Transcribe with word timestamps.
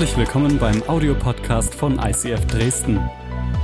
Herzlich 0.00 0.16
willkommen 0.16 0.58
beim 0.58 0.82
Audiopodcast 0.88 1.74
von 1.74 1.98
ICF 1.98 2.46
Dresden. 2.46 2.98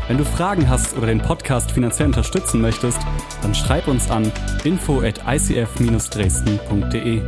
Wenn 0.06 0.18
du 0.18 0.24
Fragen 0.26 0.68
hast 0.68 0.94
oder 0.94 1.06
den 1.06 1.22
Podcast 1.22 1.70
finanziell 1.70 2.08
unterstützen 2.08 2.60
möchtest, 2.60 2.98
dann 3.40 3.54
schreib 3.54 3.88
uns 3.88 4.10
an 4.10 4.30
info 4.62 5.00
at 5.00 5.18
icf-dresden.de. 5.26 7.22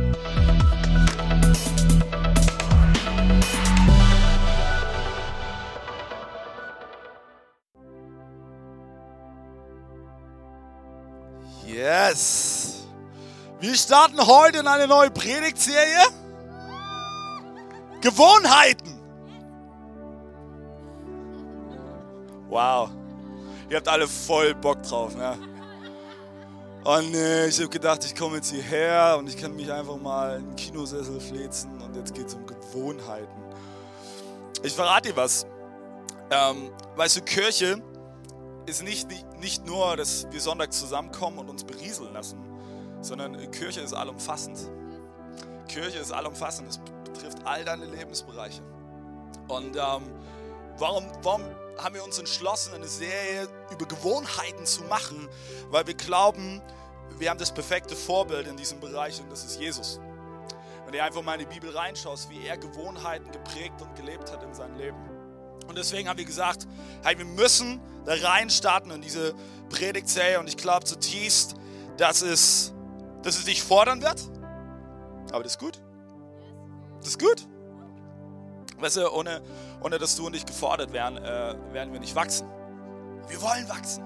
Yes! 11.65 12.85
Wir 13.59 13.73
starten 13.73 14.19
heute 14.19 14.59
in 14.59 14.67
eine 14.67 14.87
neue 14.87 15.09
Predigtserie. 15.09 16.05
Gewohnheiten. 18.01 18.98
Wow. 22.49 22.89
Ihr 23.69 23.77
habt 23.77 23.87
alle 23.87 24.07
voll 24.07 24.55
Bock 24.55 24.81
drauf, 24.83 25.15
ne? 25.15 25.37
Und 26.83 27.13
äh, 27.13 27.47
ich 27.47 27.59
habe 27.59 27.69
gedacht, 27.69 28.03
ich 28.05 28.15
komme 28.15 28.37
jetzt 28.37 28.51
hierher 28.51 29.17
und 29.19 29.27
ich 29.27 29.37
kann 29.37 29.55
mich 29.55 29.71
einfach 29.71 29.97
mal 29.97 30.37
in 30.37 30.45
den 30.47 30.55
Kinosessel 30.55 31.19
flezen 31.19 31.79
und 31.81 31.95
jetzt 31.95 32.15
geht 32.15 32.27
es 32.27 32.33
um 32.33 32.47
Gewohnheiten. 32.47 33.43
Ich 34.63 34.73
verrate 34.73 35.09
dir 35.09 35.15
was. 35.15 35.45
Ähm, 36.31 36.71
weißt 36.95 37.17
du, 37.17 37.21
Kirche 37.21 37.81
ist 38.65 38.83
nicht, 38.83 39.07
nicht, 39.39 39.65
nur, 39.65 39.97
dass 39.97 40.27
wir 40.31 40.39
sonntags 40.39 40.79
zusammenkommen 40.79 41.39
und 41.39 41.49
uns 41.49 41.63
berieseln 41.63 42.13
lassen, 42.13 42.39
sondern 43.01 43.51
Kirche 43.51 43.81
ist 43.81 43.93
allumfassend. 43.93 44.57
Kirche 45.67 45.99
ist 45.99 46.11
allumfassend. 46.11 46.69
Es 46.69 46.79
betrifft 47.03 47.39
all 47.45 47.63
deine 47.65 47.85
Lebensbereiche. 47.85 48.61
Und 49.47 49.75
ähm, 49.75 50.03
warum, 50.77 51.05
warum 51.23 51.43
haben 51.83 51.95
wir 51.95 52.03
uns 52.03 52.19
entschlossen, 52.19 52.73
eine 52.73 52.87
Serie 52.87 53.47
über 53.71 53.85
Gewohnheiten 53.85 54.65
zu 54.65 54.83
machen? 54.83 55.29
Weil 55.69 55.87
wir 55.87 55.93
glauben, 55.93 56.61
wir 57.17 57.29
haben 57.29 57.39
das 57.39 57.53
perfekte 57.53 57.95
Vorbild 57.95 58.47
in 58.47 58.57
diesem 58.57 58.79
Bereich 58.79 59.19
und 59.19 59.31
das 59.31 59.43
ist 59.43 59.59
Jesus. 59.59 59.99
Wenn 60.85 60.93
du 60.93 61.03
einfach 61.03 61.21
mal 61.21 61.39
in 61.39 61.47
die 61.47 61.53
Bibel 61.53 61.69
reinschaust, 61.75 62.29
wie 62.29 62.45
er 62.45 62.57
Gewohnheiten 62.57 63.31
geprägt 63.31 63.81
und 63.81 63.95
gelebt 63.95 64.31
hat 64.31 64.43
in 64.43 64.53
seinem 64.53 64.77
Leben. 64.77 64.97
Und 65.67 65.77
deswegen 65.77 66.09
haben 66.09 66.17
wir 66.17 66.25
gesagt, 66.25 66.67
hey, 67.03 67.17
wir 67.17 67.25
müssen 67.25 67.79
da 68.05 68.15
rein 68.15 68.49
starten 68.49 68.89
in 68.89 69.01
diese 69.01 69.35
Predigtserie 69.69 70.39
und 70.39 70.47
ich 70.47 70.57
glaube 70.57 70.85
zutiefst, 70.85 71.55
dass 71.97 72.21
es, 72.21 72.73
dass 73.21 73.37
es 73.37 73.45
dich 73.45 73.61
fordern 73.61 74.01
wird. 74.01 74.19
Aber 75.31 75.43
das 75.43 75.53
ist 75.53 75.59
gut. 75.59 75.79
Das 76.99 77.09
ist 77.09 77.19
gut. 77.19 77.47
Weißt 78.79 78.97
du, 78.97 79.11
ohne, 79.11 79.41
ohne 79.81 79.97
dass 79.97 80.15
du 80.15 80.27
und 80.27 80.35
ich 80.35 80.45
gefordert 80.45 80.93
wären, 80.93 81.17
äh, 81.17 81.55
werden 81.73 81.91
wir 81.91 81.99
nicht 81.99 82.15
wachsen. 82.15 82.47
Wir 83.27 83.41
wollen 83.41 83.67
wachsen. 83.67 84.03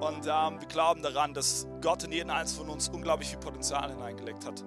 Und 0.00 0.26
ähm, 0.26 0.60
wir 0.60 0.68
glauben 0.68 1.02
daran, 1.02 1.34
dass 1.34 1.66
Gott 1.80 2.04
in 2.04 2.12
jeden 2.12 2.30
einzelnen 2.30 2.66
von 2.66 2.74
uns 2.74 2.88
unglaublich 2.88 3.28
viel 3.28 3.38
Potenzial 3.38 3.90
hineingelegt 3.90 4.46
hat, 4.46 4.64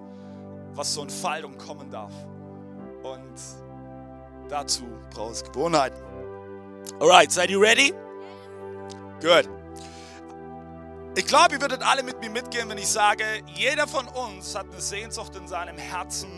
was 0.72 0.94
so 0.94 1.02
in 1.02 1.10
Faltung 1.10 1.58
kommen 1.58 1.90
darf. 1.90 2.12
Und 3.02 3.34
dazu 4.48 4.84
braucht 5.10 5.32
es 5.32 5.44
Gewohnheiten. 5.44 6.02
Alright, 7.00 7.32
seid 7.32 7.50
ihr 7.50 7.60
ready? 7.60 7.92
Good. 9.20 9.48
Ich 11.16 11.26
glaube, 11.26 11.54
ihr 11.54 11.60
würdet 11.60 11.82
alle 11.82 12.02
mit 12.02 12.20
mir 12.20 12.30
mitgehen, 12.30 12.68
wenn 12.68 12.78
ich 12.78 12.88
sage, 12.88 13.24
jeder 13.54 13.86
von 13.86 14.06
uns 14.08 14.54
hat 14.54 14.66
eine 14.70 14.80
Sehnsucht 14.80 15.34
in 15.36 15.48
seinem 15.48 15.78
Herzen, 15.78 16.28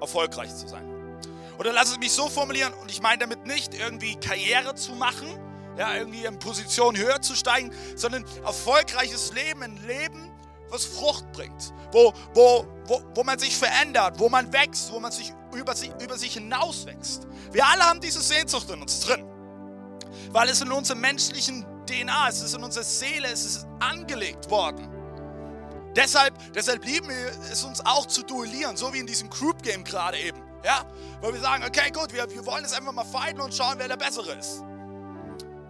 erfolgreich 0.00 0.54
zu 0.54 0.66
sein. 0.66 0.99
Oder 1.60 1.74
lass 1.74 1.90
es 1.90 1.98
mich 1.98 2.10
so 2.10 2.30
formulieren, 2.30 2.72
und 2.80 2.90
ich 2.90 3.02
meine 3.02 3.18
damit 3.18 3.44
nicht 3.44 3.74
irgendwie 3.74 4.16
Karriere 4.16 4.74
zu 4.76 4.92
machen, 4.92 5.28
ja, 5.76 5.94
irgendwie 5.94 6.24
in 6.24 6.38
Position 6.38 6.96
höher 6.96 7.20
zu 7.20 7.36
steigen, 7.36 7.70
sondern 7.96 8.24
erfolgreiches 8.46 9.34
Leben, 9.34 9.62
ein 9.62 9.76
Leben, 9.86 10.32
was 10.70 10.86
Frucht 10.86 11.30
bringt, 11.32 11.74
wo, 11.92 12.14
wo, 12.32 12.66
wo, 12.86 13.02
wo 13.14 13.24
man 13.24 13.38
sich 13.38 13.54
verändert, 13.58 14.18
wo 14.18 14.30
man 14.30 14.50
wächst, 14.54 14.90
wo 14.90 15.00
man 15.00 15.12
sich 15.12 15.34
über, 15.54 15.76
sich 15.76 15.92
über 16.02 16.16
sich 16.16 16.32
hinaus 16.32 16.86
wächst. 16.86 17.26
Wir 17.52 17.66
alle 17.66 17.84
haben 17.84 18.00
diese 18.00 18.22
Sehnsucht 18.22 18.70
in 18.70 18.80
uns 18.80 19.00
drin, 19.00 19.26
weil 20.30 20.48
es 20.48 20.62
in 20.62 20.72
unserer 20.72 20.96
menschlichen 20.96 21.66
DNA 21.84 22.28
es 22.30 22.40
ist 22.40 22.54
in 22.54 22.64
unserer 22.64 22.84
Seele, 22.84 23.28
es 23.30 23.44
ist 23.44 23.66
angelegt 23.80 24.50
worden. 24.50 24.88
Deshalb, 25.94 26.32
deshalb 26.54 26.82
lieben 26.86 27.10
wir 27.10 27.32
es 27.52 27.64
uns 27.64 27.84
auch 27.84 28.06
zu 28.06 28.22
duellieren, 28.22 28.78
so 28.78 28.94
wie 28.94 28.98
in 29.00 29.06
diesem 29.06 29.28
Group 29.28 29.62
Game 29.62 29.84
gerade 29.84 30.18
eben. 30.18 30.49
Ja? 30.64 30.84
Weil 31.20 31.34
wir 31.34 31.40
sagen, 31.40 31.64
okay, 31.64 31.90
gut, 31.90 32.12
wir, 32.12 32.28
wir 32.30 32.46
wollen 32.46 32.62
jetzt 32.62 32.76
einfach 32.76 32.92
mal 32.92 33.04
fighten 33.04 33.40
und 33.40 33.54
schauen, 33.54 33.74
wer 33.78 33.88
der 33.88 33.96
Bessere 33.96 34.32
ist. 34.32 34.62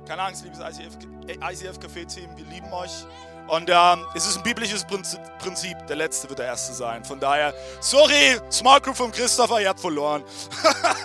Keine 0.06 0.23
Angst, 0.23 0.45
liebes 0.45 0.59
ICF, 0.59 0.97
ICF 1.28 1.78
Café 1.78 2.06
Team, 2.06 2.37
wir 2.37 2.45
lieben 2.47 2.73
euch. 2.73 3.06
Und 3.49 3.69
ähm, 3.69 4.06
es 4.15 4.27
ist 4.27 4.37
ein 4.37 4.43
biblisches 4.43 4.84
Prinzip, 4.84 5.87
der 5.87 5.97
Letzte 5.97 6.29
wird 6.29 6.39
der 6.39 6.47
Erste 6.47 6.73
sein. 6.73 7.05
Von 7.05 7.19
daher, 7.19 7.53
sorry, 7.81 8.41
Small 8.50 8.81
Group 8.81 8.97
von 8.97 9.11
Christopher, 9.11 9.61
ihr 9.61 9.69
habt 9.69 9.81
verloren. 9.81 10.23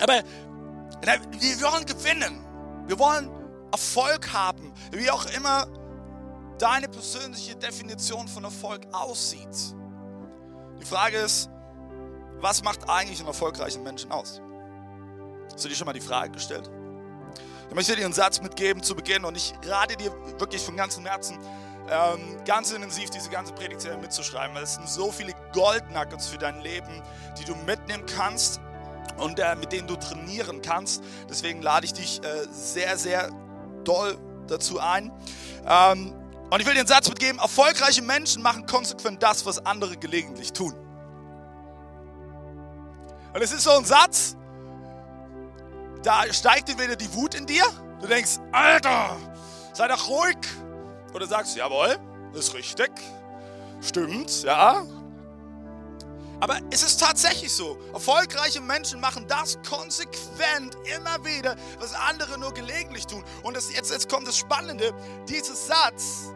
Aber 0.00 0.22
wir 1.02 1.60
wollen 1.60 1.84
gewinnen. 1.84 2.44
Wir 2.86 2.98
wollen 2.98 3.30
Erfolg 3.72 4.32
haben. 4.32 4.72
Wie 4.92 5.10
auch 5.10 5.26
immer 5.36 5.66
deine 6.58 6.88
persönliche 6.88 7.54
Definition 7.56 8.26
von 8.26 8.44
Erfolg 8.44 8.86
aussieht. 8.92 9.74
Die 10.80 10.84
Frage 10.84 11.18
ist, 11.18 11.50
was 12.40 12.62
macht 12.62 12.88
eigentlich 12.88 13.18
einen 13.18 13.28
erfolgreichen 13.28 13.82
Menschen 13.82 14.10
aus? 14.10 14.40
Hast 15.52 15.64
du 15.64 15.68
dir 15.68 15.74
schon 15.74 15.86
mal 15.86 15.92
die 15.92 16.00
Frage 16.00 16.32
gestellt? 16.32 16.70
Ich 17.68 17.74
möchte 17.74 17.94
dir 17.96 18.04
einen 18.04 18.14
Satz 18.14 18.40
mitgeben 18.40 18.82
zu 18.82 18.94
Beginn 18.94 19.24
und 19.24 19.36
ich 19.36 19.52
rate 19.66 19.96
dir 19.96 20.12
wirklich 20.38 20.62
von 20.62 20.76
ganzem 20.76 21.04
Herzen, 21.04 21.38
ähm, 21.90 22.42
ganz 22.44 22.70
intensiv 22.72 23.10
diese 23.10 23.28
ganze 23.28 23.52
Predigtserie 23.52 23.98
mitzuschreiben, 23.98 24.54
weil 24.54 24.62
es 24.62 24.74
sind 24.74 24.88
so 24.88 25.10
viele 25.10 25.32
Goldnuggets 25.52 26.28
für 26.28 26.38
dein 26.38 26.60
Leben, 26.60 27.02
die 27.38 27.44
du 27.44 27.54
mitnehmen 27.66 28.04
kannst 28.06 28.60
und 29.18 29.38
äh, 29.38 29.56
mit 29.56 29.72
denen 29.72 29.86
du 29.86 29.96
trainieren 29.96 30.62
kannst. 30.62 31.02
Deswegen 31.28 31.60
lade 31.60 31.86
ich 31.86 31.92
dich 31.92 32.22
äh, 32.24 32.46
sehr, 32.50 32.96
sehr 32.96 33.30
doll 33.84 34.16
dazu 34.46 34.80
ein. 34.80 35.12
Ähm, 35.66 36.14
und 36.50 36.60
ich 36.60 36.66
will 36.66 36.72
dir 36.72 36.80
einen 36.80 36.88
Satz 36.88 37.08
mitgeben, 37.08 37.38
erfolgreiche 37.38 38.00
Menschen 38.00 38.42
machen 38.42 38.64
konsequent 38.64 39.22
das, 39.22 39.44
was 39.44 39.64
andere 39.66 39.96
gelegentlich 39.98 40.52
tun. 40.52 40.74
Und 43.34 43.42
es 43.42 43.52
ist 43.52 43.62
so 43.62 43.70
ein 43.70 43.84
Satz, 43.84 44.36
da 46.02 46.32
steigt 46.32 46.68
dir 46.68 46.78
wieder 46.78 46.96
die 46.96 47.12
Wut 47.14 47.34
in 47.34 47.46
dir. 47.46 47.64
Du 48.00 48.06
denkst, 48.06 48.38
Alter, 48.52 49.16
sei 49.72 49.88
doch 49.88 50.08
ruhig. 50.08 50.38
Oder 51.14 51.26
sagst, 51.26 51.56
jawohl, 51.56 51.96
ist 52.34 52.54
richtig, 52.54 52.90
stimmt, 53.80 54.42
ja. 54.42 54.84
Aber 56.40 56.58
es 56.70 56.82
ist 56.82 57.00
tatsächlich 57.00 57.52
so. 57.52 57.76
Erfolgreiche 57.92 58.60
Menschen 58.60 59.00
machen 59.00 59.26
das 59.26 59.58
konsequent 59.68 60.76
immer 60.96 61.24
wieder, 61.24 61.56
was 61.80 61.94
andere 61.94 62.38
nur 62.38 62.54
gelegentlich 62.54 63.06
tun. 63.06 63.24
Und 63.42 63.56
das, 63.56 63.72
jetzt, 63.74 63.90
jetzt 63.90 64.08
kommt 64.08 64.28
das 64.28 64.36
Spannende. 64.36 64.92
Dieser 65.28 65.54
Satz 65.54 66.32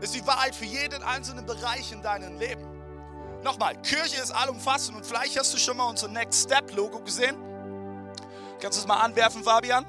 ist 0.00 0.14
die 0.14 0.24
Wahrheit 0.26 0.54
für 0.54 0.64
jeden 0.64 1.02
einzelnen 1.02 1.44
Bereich 1.44 1.90
in 1.90 2.02
deinem 2.02 2.38
Leben. 2.38 2.79
Nochmal, 3.42 3.74
Kirche 3.82 4.20
ist 4.20 4.30
allumfassend 4.32 4.96
und 4.96 5.06
vielleicht 5.06 5.38
hast 5.38 5.52
du 5.54 5.58
schon 5.58 5.76
mal 5.76 5.84
unser 5.84 6.08
Next 6.08 6.44
Step 6.44 6.74
Logo 6.74 7.00
gesehen. 7.00 7.36
Kannst 8.60 8.78
du 8.78 8.82
es 8.82 8.86
mal 8.86 9.00
anwerfen, 9.00 9.42
Fabian? 9.42 9.86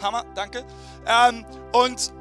Hammer, 0.00 0.24
danke. 0.34 0.64
Ähm, 1.06 1.44
und 1.72 2.12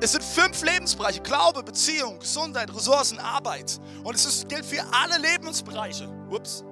es 0.00 0.12
sind 0.12 0.24
fünf 0.24 0.62
Lebensbereiche: 0.62 1.20
Glaube, 1.20 1.62
Beziehung, 1.62 2.18
Gesundheit, 2.18 2.74
Ressourcen, 2.74 3.18
Arbeit. 3.20 3.78
Und 4.02 4.14
es 4.14 4.24
ist, 4.26 4.48
gilt 4.48 4.66
für 4.66 4.82
alle 4.92 5.18
Lebensbereiche. 5.18 6.08
Ups. 6.30 6.64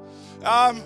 Ähm, 0.42 0.82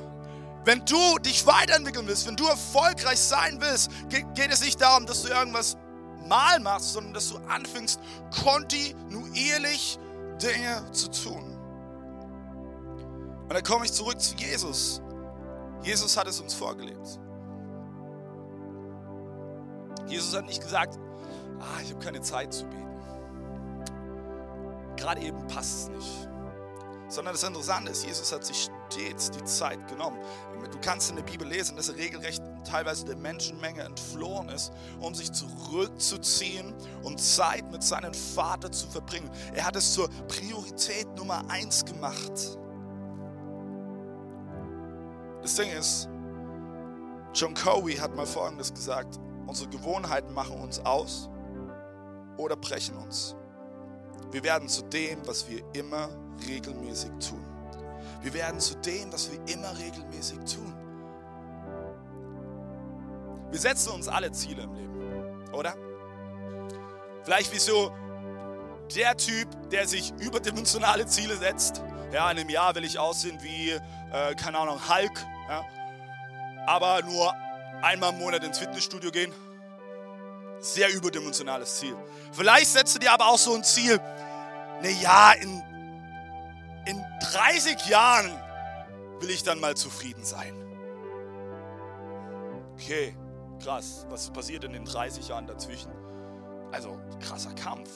wenn 0.64 0.84
du 0.84 1.18
dich 1.18 1.46
weiterentwickeln 1.46 2.06
willst, 2.06 2.26
wenn 2.26 2.36
du 2.36 2.46
erfolgreich 2.46 3.18
sein 3.18 3.58
willst, 3.60 3.90
geht, 4.10 4.50
es 4.50 4.60
nicht 4.60 4.80
darum, 4.80 5.06
dass 5.06 5.22
du 5.22 5.28
irgendwas 5.28 5.78
mal 6.26 6.60
machst, 6.60 6.92
sondern 6.92 7.14
dass 7.14 7.30
du 7.30 7.38
anfängst, 7.48 7.98
kontinuierlich 8.44 9.98
Dinge 10.42 10.84
zu 10.92 11.10
tun. 11.10 11.47
Und 13.48 13.54
dann 13.54 13.62
komme 13.62 13.86
ich 13.86 13.92
zurück 13.92 14.20
zu 14.20 14.36
Jesus. 14.36 15.00
Jesus 15.82 16.16
hat 16.18 16.28
es 16.28 16.38
uns 16.38 16.52
vorgelebt. 16.52 17.18
Jesus 20.06 20.36
hat 20.36 20.44
nicht 20.44 20.62
gesagt, 20.62 20.98
ah, 21.58 21.80
ich 21.82 21.90
habe 21.90 22.04
keine 22.04 22.20
Zeit 22.20 22.52
zu 22.52 22.66
beten. 22.66 22.84
Gerade 24.96 25.22
eben 25.22 25.46
passt 25.46 25.78
es 25.78 25.88
nicht. 25.88 26.28
Sondern 27.08 27.32
das 27.32 27.42
Interessante 27.42 27.90
ist, 27.92 28.04
Jesus 28.04 28.30
hat 28.32 28.44
sich 28.44 28.68
stets 28.90 29.30
die 29.30 29.42
Zeit 29.44 29.88
genommen. 29.88 30.18
Du 30.70 30.78
kannst 30.82 31.08
in 31.08 31.16
der 31.16 31.22
Bibel 31.22 31.48
lesen, 31.48 31.76
dass 31.76 31.88
er 31.88 31.96
regelrecht 31.96 32.42
teilweise 32.64 33.06
der 33.06 33.16
Menschenmenge 33.16 33.82
entflohen 33.82 34.50
ist, 34.50 34.72
um 35.00 35.14
sich 35.14 35.32
zurückzuziehen 35.32 36.74
und 37.02 37.18
Zeit 37.18 37.70
mit 37.70 37.82
seinem 37.82 38.12
Vater 38.12 38.70
zu 38.70 38.86
verbringen. 38.88 39.30
Er 39.54 39.64
hat 39.64 39.76
es 39.76 39.94
zur 39.94 40.10
Priorität 40.28 41.08
Nummer 41.16 41.42
eins 41.48 41.82
gemacht. 41.82 42.58
Das 45.48 45.56
Ding 45.56 45.70
ist, 45.70 46.10
John 47.32 47.54
Covey 47.54 47.94
hat 47.94 48.14
mal 48.14 48.26
Folgendes 48.26 48.70
gesagt, 48.70 49.18
unsere 49.46 49.70
Gewohnheiten 49.70 50.34
machen 50.34 50.60
uns 50.60 50.78
aus 50.80 51.30
oder 52.36 52.54
brechen 52.54 52.94
uns. 52.98 53.34
Wir 54.30 54.44
werden 54.44 54.68
zu 54.68 54.82
dem, 54.82 55.26
was 55.26 55.48
wir 55.48 55.62
immer 55.72 56.10
regelmäßig 56.46 57.12
tun. 57.26 57.42
Wir 58.20 58.34
werden 58.34 58.60
zu 58.60 58.74
dem, 58.74 59.10
was 59.10 59.32
wir 59.32 59.38
immer 59.46 59.74
regelmäßig 59.78 60.38
tun. 60.40 60.74
Wir 63.50 63.58
setzen 63.58 63.94
uns 63.94 64.06
alle 64.06 64.30
Ziele 64.32 64.64
im 64.64 64.74
Leben, 64.74 65.50
oder? 65.54 65.74
Vielleicht 67.24 67.54
wie 67.54 67.58
so 67.58 67.90
der 68.94 69.16
Typ, 69.16 69.48
der 69.70 69.88
sich 69.88 70.12
überdimensionale 70.20 71.06
Ziele 71.06 71.38
setzt. 71.38 71.82
Ja, 72.12 72.30
in 72.30 72.38
einem 72.38 72.50
Jahr 72.50 72.74
will 72.74 72.84
ich 72.84 72.98
aussehen 72.98 73.38
wie, 73.40 73.70
äh, 73.70 74.34
keine 74.34 74.58
Ahnung, 74.58 74.78
Hulk. 74.90 75.26
Ja? 75.48 75.64
Aber 76.66 77.02
nur 77.02 77.34
einmal 77.82 78.12
im 78.12 78.18
Monat 78.18 78.44
ins 78.44 78.58
Fitnessstudio 78.58 79.10
gehen. 79.10 79.32
Sehr 80.60 80.92
überdimensionales 80.92 81.78
Ziel. 81.78 81.96
Vielleicht 82.32 82.66
setzt 82.66 82.94
du 82.94 82.98
dir 82.98 83.12
aber 83.12 83.28
auch 83.28 83.38
so 83.38 83.54
ein 83.54 83.62
Ziel, 83.62 83.98
ne 84.82 84.90
ja, 85.00 85.32
in, 85.32 85.62
in 86.86 87.04
30 87.32 87.86
Jahren 87.86 88.30
will 89.20 89.30
ich 89.30 89.42
dann 89.42 89.60
mal 89.60 89.76
zufrieden 89.76 90.24
sein. 90.24 90.52
Okay, 92.74 93.16
krass. 93.62 94.06
Was 94.08 94.30
passiert 94.30 94.64
in 94.64 94.72
den 94.72 94.84
30 94.84 95.28
Jahren 95.28 95.46
dazwischen? 95.46 95.92
Also, 96.72 96.98
krasser 97.20 97.52
Kampf. 97.54 97.90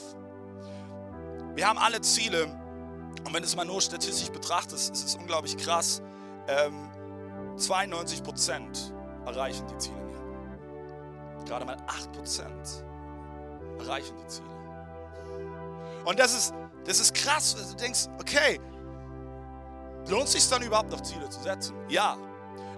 Wir 1.54 1.68
haben 1.68 1.78
alle 1.78 2.00
Ziele. 2.00 2.44
Und 3.24 3.32
wenn 3.32 3.42
du 3.42 3.46
es 3.46 3.54
mal 3.54 3.64
nur 3.64 3.80
statistisch 3.80 4.30
betrachtest, 4.30 4.92
ist 4.92 5.04
es 5.04 5.14
unglaublich 5.14 5.56
krass. 5.56 6.02
Ähm, 6.48 6.90
92 7.62 8.22
Prozent 8.22 8.92
erreichen 9.24 9.66
die 9.68 9.78
Ziele 9.78 9.96
nie. 9.96 11.44
Gerade 11.46 11.64
mal 11.64 11.76
8 11.86 12.12
Prozent 12.12 12.84
erreichen 13.78 14.16
die 14.22 14.26
Ziele. 14.26 14.48
Und 16.04 16.18
das 16.18 16.34
ist, 16.34 16.54
das 16.84 17.00
ist 17.00 17.14
krass. 17.14 17.54
Du 17.54 17.76
denkst, 17.76 18.08
okay, 18.18 18.60
lohnt 20.08 20.28
sich 20.28 20.48
dann 20.48 20.62
überhaupt 20.62 20.90
noch 20.90 21.00
Ziele 21.00 21.28
zu 21.28 21.40
setzen? 21.40 21.74
Ja. 21.88 22.16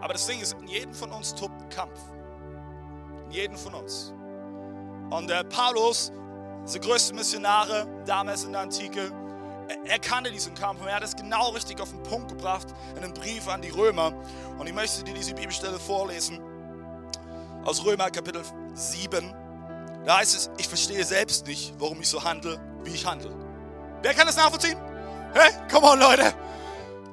Aber 0.00 0.12
das 0.12 0.26
Ding 0.26 0.40
ist, 0.40 0.52
in 0.60 0.68
jedem 0.68 0.92
von 0.92 1.10
uns 1.12 1.34
tobt 1.34 1.60
ein 1.62 1.68
Kampf. 1.70 1.98
In 3.26 3.30
jedem 3.30 3.56
von 3.56 3.74
uns. 3.74 4.12
Und 5.10 5.28
der 5.28 5.44
Paulus, 5.44 6.12
der 6.72 6.80
größte 6.80 7.14
Missionare 7.14 7.86
damals 8.04 8.44
in 8.44 8.52
der 8.52 8.62
Antike, 8.62 9.10
er 9.84 9.98
kannte 9.98 10.30
diesen 10.30 10.54
Kampf 10.54 10.80
und 10.80 10.88
er 10.88 10.96
hat 10.96 11.02
es 11.02 11.16
genau 11.16 11.50
richtig 11.50 11.80
auf 11.80 11.90
den 11.90 12.02
Punkt 12.02 12.28
gebracht 12.28 12.68
in 12.96 13.04
einem 13.04 13.14
Brief 13.14 13.48
an 13.48 13.62
die 13.62 13.70
Römer. 13.70 14.12
Und 14.58 14.66
ich 14.66 14.74
möchte 14.74 15.04
dir 15.04 15.14
diese 15.14 15.34
Bibelstelle 15.34 15.78
vorlesen 15.78 16.40
aus 17.64 17.84
Römer 17.84 18.10
Kapitel 18.10 18.42
7. 18.74 19.34
Da 20.04 20.18
heißt 20.18 20.34
es, 20.34 20.50
ich 20.58 20.68
verstehe 20.68 21.04
selbst 21.04 21.46
nicht, 21.46 21.74
warum 21.78 22.00
ich 22.00 22.08
so 22.08 22.22
handle, 22.22 22.60
wie 22.82 22.94
ich 22.94 23.06
handle. 23.06 23.34
Wer 24.02 24.12
kann 24.12 24.26
das 24.26 24.36
nachvollziehen? 24.36 24.78
Hey, 25.32 25.50
come 25.70 25.86
on, 25.86 25.98
Leute. 25.98 26.34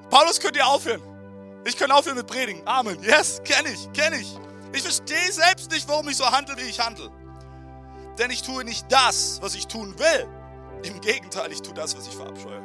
Paulus 0.09 0.39
könnt 0.39 0.57
ihr 0.57 0.67
aufhören. 0.67 1.01
Ich 1.63 1.77
kann 1.77 1.91
aufhören 1.91 2.17
mit 2.17 2.27
Predigen. 2.27 2.61
Amen. 2.67 3.01
Yes, 3.01 3.41
kenne 3.43 3.69
ich, 3.69 3.91
kenne 3.93 4.17
ich. 4.17 4.37
Ich 4.73 4.81
verstehe 4.81 5.31
selbst 5.31 5.71
nicht, 5.71 5.87
warum 5.87 6.09
ich 6.09 6.17
so 6.17 6.29
handle, 6.29 6.55
wie 6.57 6.69
ich 6.69 6.79
handle. 6.79 7.09
Denn 8.17 8.29
ich 8.29 8.41
tue 8.41 8.63
nicht 8.63 8.91
das, 8.91 9.39
was 9.41 9.55
ich 9.55 9.67
tun 9.67 9.97
will. 9.97 10.27
Im 10.83 10.99
Gegenteil, 11.01 11.51
ich 11.51 11.61
tue 11.61 11.73
das, 11.73 11.95
was 11.97 12.07
ich 12.07 12.15
verabscheue. 12.15 12.61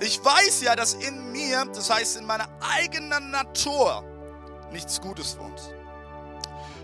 Ich 0.00 0.24
weiß 0.24 0.62
ja, 0.62 0.76
dass 0.76 0.94
in 0.94 1.32
mir, 1.32 1.64
das 1.74 1.90
heißt 1.90 2.18
in 2.18 2.24
meiner 2.24 2.48
eigenen 2.60 3.32
Natur, 3.32 4.04
nichts 4.70 5.00
Gutes 5.00 5.36
wohnt. 5.38 5.74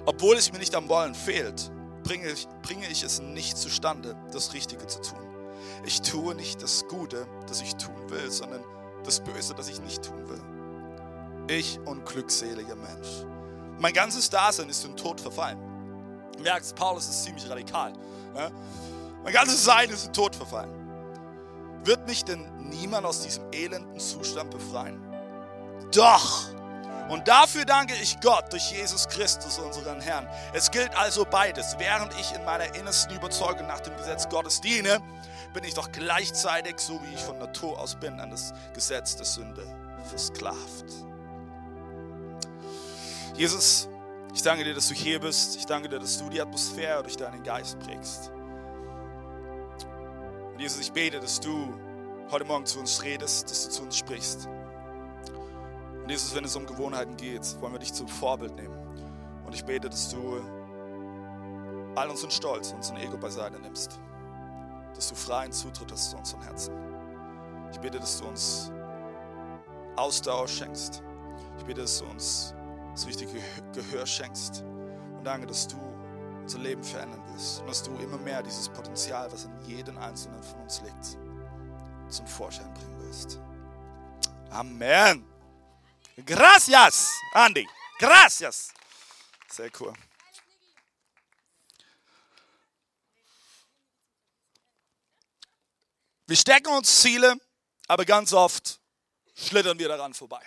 Obwohl 0.07 0.37
es 0.37 0.53
mir 0.53 0.59
nicht 0.59 0.75
am 0.75 0.89
Wollen 0.89 1.15
fehlt, 1.15 1.71
bringe 2.03 2.29
ich, 2.29 2.49
bringe 2.63 2.89
ich 2.89 3.05
es 3.05 3.21
nicht 3.21 3.57
zustande, 3.57 4.17
das 4.33 4.53
Richtige 4.53 4.87
zu 4.87 5.01
tun. 5.01 5.21
Ich 5.85 6.03
tue 6.03 6.35
nicht 6.35 6.61
das 6.61 6.87
Gute, 6.89 7.27
das 7.47 7.63
ich 7.63 7.77
tun 7.77 7.95
will, 8.09 8.31
sondern 8.31 8.65
das 9.05 9.21
Böse, 9.21 9.55
das 9.55 9.69
ich 9.69 9.81
nicht 9.81 10.03
tun 10.03 10.29
will. 10.29 10.43
Ich 11.47 11.79
unglückseliger 11.85 12.75
Mensch. 12.75 13.25
Mein 13.79 13.93
ganzes 13.93 14.29
Dasein 14.29 14.69
ist 14.69 14.85
in 14.85 14.97
Tod 14.97 15.21
verfallen. 15.21 15.59
Du 16.37 16.43
merkst, 16.43 16.75
Paulus 16.75 17.09
ist 17.09 17.23
ziemlich 17.23 17.49
radikal. 17.49 17.93
Ne? 18.35 18.51
Mein 19.25 19.33
ganzes 19.33 19.65
Sein 19.65 19.89
ist 19.89 20.07
in 20.07 20.13
Tod 20.13 20.37
verfallen. 20.37 20.71
Wird 21.83 22.07
mich 22.07 22.25
denn 22.25 22.47
niemand 22.69 23.07
aus 23.07 23.23
diesem 23.23 23.45
elenden 23.53 23.99
Zustand 23.99 24.51
befreien? 24.51 25.01
Doch! 25.93 26.49
Und 27.09 27.29
dafür 27.29 27.65
danke 27.65 27.95
ich 28.01 28.19
Gott 28.21 28.51
durch 28.51 28.71
Jesus 28.71 29.07
Christus, 29.09 29.59
unseren 29.59 30.01
Herrn. 30.01 30.27
Es 30.55 30.71
gilt 30.71 30.95
also 30.97 31.27
beides. 31.31 31.77
Während 31.79 32.13
ich 32.19 32.35
in 32.35 32.45
meiner 32.45 32.75
innersten 32.75 33.15
Überzeugung 33.15 33.67
nach 33.67 33.81
dem 33.81 33.95
Gesetz 33.97 34.29
Gottes 34.29 34.61
diene, 34.61 35.01
bin 35.53 35.65
ich 35.65 35.75
doch 35.75 35.93
gleichzeitig, 35.93 36.79
so 36.79 37.01
wie 37.03 37.15
ich 37.15 37.21
von 37.21 37.39
Natur 37.39 37.79
aus 37.79 37.95
bin, 37.95 38.19
an 38.21 38.31
das 38.31 38.53
Gesetz 38.73 39.17
der 39.17 39.27
Sünde 39.27 39.67
versklavt. 40.09 40.87
Jesus, 43.37 43.89
ich 44.35 44.43
danke 44.43 44.65
dir, 44.65 44.75
dass 44.75 44.89
du 44.89 44.95
hier 44.95 45.21
bist. 45.21 45.57
Ich 45.57 45.67
danke 45.67 45.89
dir, 45.89 45.99
dass 45.99 46.19
du 46.19 46.29
die 46.31 46.41
Atmosphäre 46.41 47.03
durch 47.03 47.17
deinen 47.17 47.43
Geist 47.43 47.79
prägst. 47.81 48.31
Und 50.55 50.61
Jesus, 50.61 50.81
ich 50.83 50.93
bete, 50.93 51.19
dass 51.19 51.41
du 51.41 51.75
heute 52.31 52.45
Morgen 52.45 52.65
zu 52.65 52.79
uns 52.79 53.03
redest, 53.03 53.51
dass 53.51 53.65
du 53.65 53.71
zu 53.71 53.83
uns 53.83 53.97
sprichst. 53.97 54.49
Und 56.01 56.09
Jesus, 56.09 56.33
wenn 56.37 56.45
es 56.45 56.55
um 56.55 56.65
Gewohnheiten 56.65 57.17
geht, 57.17 57.61
wollen 57.61 57.73
wir 57.73 57.81
dich 57.81 57.93
zum 57.93 58.07
Vorbild 58.07 58.55
nehmen. 58.55 58.77
Und 59.45 59.53
ich 59.53 59.65
bete, 59.65 59.91
dass 59.91 60.11
du 60.11 60.41
all 61.97 62.09
unseren 62.09 62.31
Stolz, 62.31 62.71
unseren 62.71 62.99
Ego 62.99 63.17
beiseite 63.17 63.59
nimmst. 63.59 63.99
Dass 64.95 65.09
du 65.09 65.17
freien 65.17 65.51
Zutritt 65.51 65.91
hast 65.91 66.13
zu 66.13 66.19
unseren 66.19 66.43
Herzen. 66.43 66.73
Ich 67.73 67.81
bete, 67.81 67.99
dass 67.99 68.21
du 68.21 68.29
uns 68.29 68.71
Ausdauer 69.97 70.47
schenkst. 70.47 71.03
Ich 71.59 71.65
bete, 71.65 71.81
dass 71.81 71.99
du 71.99 72.05
uns 72.05 72.55
das 72.93 73.09
richtige 73.09 73.41
Gehör 73.73 74.07
schenkst. 74.07 74.63
Und 75.17 75.25
danke, 75.25 75.49
dass 75.49 75.67
du 75.67 75.77
unser 76.45 76.59
Leben 76.59 76.85
verändern 76.85 77.23
willst 77.31 77.61
und 77.61 77.69
dass 77.69 77.83
du 77.83 77.97
immer 77.97 78.19
mehr 78.19 78.43
dieses 78.43 78.69
Potenzial, 78.69 79.33
was 79.33 79.45
in 79.45 79.61
jedem 79.63 79.97
Einzelnen 79.97 80.43
von 80.43 80.61
uns 80.61 80.83
liegt, 80.83 81.17
zum 82.13 82.27
Vorschein 82.27 82.73
bringen 82.75 82.99
willst. 83.01 83.41
Amen. 84.51 85.25
Gracias, 86.27 87.11
Andy. 87.33 87.67
Gracias. 87.99 88.75
Sehr 89.51 89.71
cool. 89.81 89.95
Wir 96.27 96.37
stecken 96.37 96.69
uns 96.75 97.01
Ziele, 97.01 97.37
aber 97.89 98.05
ganz 98.05 98.35
oft 98.35 98.81
schlittern 99.35 99.79
wir 99.79 99.89
daran 99.89 100.13
vorbei. 100.13 100.43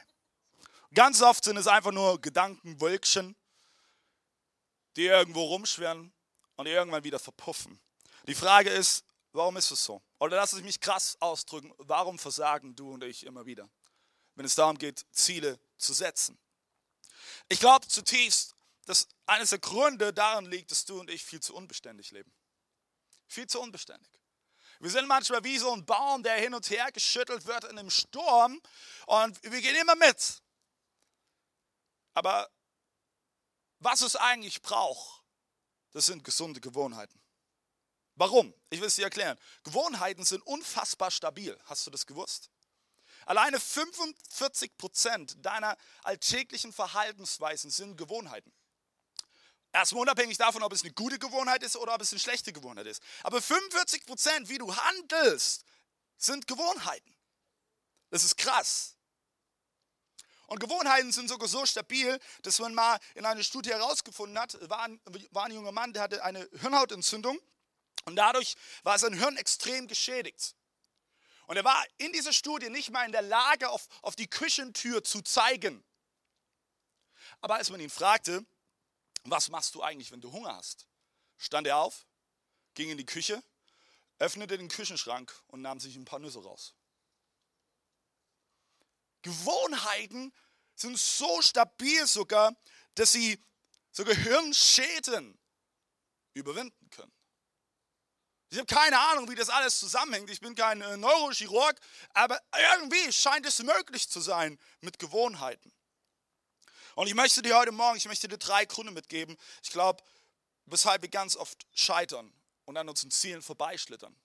Ganz 0.93 1.23
oft 1.23 1.43
sind 1.43 1.57
es 1.57 1.67
einfach 1.67 1.91
nur 1.91 2.21
Gedankenwölkchen, 2.21 3.35
die 4.97 5.05
irgendwo 5.05 5.43
rumschwirren 5.45 6.11
und 6.55 6.65
irgendwann 6.65 7.03
wieder 7.03 7.19
verpuffen. 7.19 7.79
Die 8.27 8.35
Frage 8.35 8.69
ist, 8.69 9.05
warum 9.31 9.55
ist 9.55 9.71
es 9.71 9.83
so? 9.83 10.01
Oder 10.19 10.37
lass 10.37 10.53
es 10.53 10.63
mich 10.63 10.79
krass 10.79 11.15
ausdrücken, 11.21 11.71
warum 11.77 12.19
versagen 12.19 12.75
du 12.75 12.91
und 12.91 13.03
ich 13.03 13.25
immer 13.25 13.45
wieder, 13.45 13.69
wenn 14.35 14.45
es 14.45 14.55
darum 14.55 14.77
geht, 14.77 15.05
Ziele 15.11 15.59
zu 15.77 15.93
setzen? 15.93 16.37
Ich 17.47 17.59
glaube 17.59 17.87
zutiefst, 17.87 18.55
dass 18.85 19.07
eines 19.25 19.51
der 19.51 19.59
Gründe 19.59 20.13
darin 20.13 20.45
liegt, 20.45 20.71
dass 20.71 20.85
du 20.85 20.99
und 20.99 21.09
ich 21.09 21.23
viel 21.23 21.41
zu 21.41 21.55
unbeständig 21.55 22.11
leben. 22.11 22.33
Viel 23.27 23.47
zu 23.47 23.61
unbeständig. 23.61 24.09
Wir 24.79 24.89
sind 24.89 25.07
manchmal 25.07 25.43
wie 25.43 25.57
so 25.57 25.71
ein 25.73 25.85
Baum, 25.85 26.23
der 26.23 26.35
hin 26.35 26.53
und 26.53 26.69
her 26.69 26.91
geschüttelt 26.91 27.45
wird 27.45 27.65
in 27.65 27.77
einem 27.77 27.89
Sturm 27.89 28.61
und 29.05 29.43
wir 29.43 29.61
gehen 29.61 29.75
immer 29.75 29.95
mit. 29.95 30.41
Aber 32.13 32.49
was 33.79 34.01
es 34.01 34.15
eigentlich 34.15 34.61
braucht, 34.61 35.23
das 35.91 36.07
sind 36.07 36.23
gesunde 36.23 36.61
Gewohnheiten. 36.61 37.19
Warum? 38.15 38.53
Ich 38.71 38.79
will 38.79 38.87
es 38.87 38.95
dir 38.95 39.05
erklären. 39.05 39.37
Gewohnheiten 39.63 40.25
sind 40.25 40.41
unfassbar 40.41 41.11
stabil. 41.11 41.57
Hast 41.65 41.85
du 41.85 41.91
das 41.91 42.05
gewusst? 42.05 42.49
Alleine 43.27 43.59
45 43.59 44.77
Prozent 44.77 45.45
deiner 45.45 45.77
alltäglichen 46.03 46.73
Verhaltensweisen 46.73 47.69
sind 47.69 47.95
Gewohnheiten. 47.97 48.51
Erstmal 49.71 50.01
unabhängig 50.01 50.37
davon, 50.37 50.63
ob 50.63 50.73
es 50.73 50.81
eine 50.81 50.93
gute 50.93 51.19
Gewohnheit 51.19 51.61
ist 51.61 51.75
oder 51.75 51.93
ob 51.93 52.01
es 52.01 52.11
eine 52.11 52.19
schlechte 52.19 52.51
Gewohnheit 52.53 52.87
ist. 52.87 53.03
Aber 53.23 53.41
45 53.41 54.05
Prozent, 54.05 54.49
wie 54.49 54.57
du 54.57 54.75
handelst, 54.75 55.65
sind 56.17 56.47
Gewohnheiten. 56.47 57.15
Das 58.09 58.23
ist 58.23 58.37
krass. 58.37 58.96
Und 60.47 60.59
Gewohnheiten 60.59 61.11
sind 61.11 61.27
sogar 61.27 61.47
so 61.47 61.65
stabil, 61.65 62.19
dass 62.41 62.59
man 62.59 62.73
mal 62.73 62.97
in 63.15 63.25
einer 63.25 63.43
Studie 63.43 63.69
herausgefunden 63.69 64.39
hat, 64.39 64.57
war 64.69 64.83
ein, 64.83 64.99
war 65.31 65.45
ein 65.45 65.51
junger 65.51 65.73
Mann, 65.73 65.91
der 65.91 66.03
hatte 66.03 66.23
eine 66.23 66.49
Hirnhautentzündung 66.59 67.37
und 68.05 68.15
dadurch 68.15 68.55
war 68.83 68.97
sein 68.97 69.13
Hirn 69.13 69.35
extrem 69.35 69.87
geschädigt. 69.87 70.55
Und 71.47 71.57
er 71.57 71.65
war 71.65 71.83
in 71.97 72.13
dieser 72.13 72.31
Studie 72.31 72.69
nicht 72.69 72.91
mal 72.91 73.05
in 73.05 73.11
der 73.11 73.21
Lage, 73.21 73.69
auf, 73.69 73.87
auf 74.01 74.15
die 74.15 74.29
Küchentür 74.29 75.03
zu 75.03 75.21
zeigen. 75.21 75.83
Aber 77.41 77.55
als 77.55 77.69
man 77.69 77.81
ihn 77.81 77.89
fragte, 77.89 78.45
was 79.25 79.49
machst 79.49 79.75
du 79.75 79.83
eigentlich, 79.83 80.11
wenn 80.13 80.21
du 80.21 80.31
Hunger 80.31 80.55
hast, 80.55 80.87
stand 81.37 81.67
er 81.67 81.77
auf, 81.77 82.05
ging 82.73 82.89
in 82.89 82.97
die 82.97 83.05
Küche, 83.05 83.43
öffnete 84.17 84.57
den 84.57 84.69
Küchenschrank 84.69 85.33
und 85.47 85.61
nahm 85.61 85.81
sich 85.81 85.97
ein 85.97 86.05
paar 86.05 86.19
Nüsse 86.19 86.41
raus. 86.41 86.73
Gewohnheiten 89.27 90.33
sind 90.75 90.97
so 90.97 91.41
stabil 91.41 92.07
sogar, 92.07 92.55
dass 92.95 93.11
sie 93.11 93.37
so 93.91 94.05
Gehirnschäden 94.05 95.37
überwinden 96.33 96.89
können. 96.91 97.11
Ich 98.49 98.57
habe 98.57 98.67
keine 98.67 98.97
Ahnung, 98.97 99.29
wie 99.29 99.35
das 99.35 99.49
alles 99.49 99.77
zusammenhängt. 99.79 100.29
Ich 100.29 100.39
bin 100.39 100.55
kein 100.55 100.79
äh, 100.81 100.95
Neurochirurg, 100.95 101.77
aber 102.13 102.41
irgendwie 102.73 103.11
scheint 103.11 103.45
es 103.45 103.61
möglich 103.61 104.07
zu 104.07 104.21
sein 104.21 104.57
mit 104.79 104.97
Gewohnheiten. 104.99 105.73
Und 106.95 107.07
ich 107.07 107.13
möchte 107.13 107.41
dir 107.41 107.57
heute 107.57 107.73
Morgen, 107.73 107.97
ich 107.97 108.07
möchte 108.07 108.29
dir 108.29 108.37
drei 108.37 108.63
Gründe 108.65 108.93
mitgeben, 108.93 109.35
ich 109.61 109.71
glaube, 109.71 110.01
weshalb 110.65 111.01
wir 111.01 111.09
ganz 111.09 111.35
oft 111.35 111.67
scheitern 111.73 112.33
und 112.63 112.77
an 112.77 112.87
unseren 112.87 113.11
Zielen 113.11 113.41
vorbeischlittern. 113.41 114.15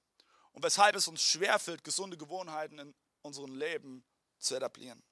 Und 0.53 0.63
weshalb 0.63 0.95
es 0.95 1.09
uns 1.09 1.23
schwerfällt, 1.23 1.83
gesunde 1.83 2.17
Gewohnheiten 2.17 2.79
in 2.79 2.95
unserem 3.23 3.57
Leben 3.57 4.05
zu 4.43 4.55
etablieren. 4.55 5.03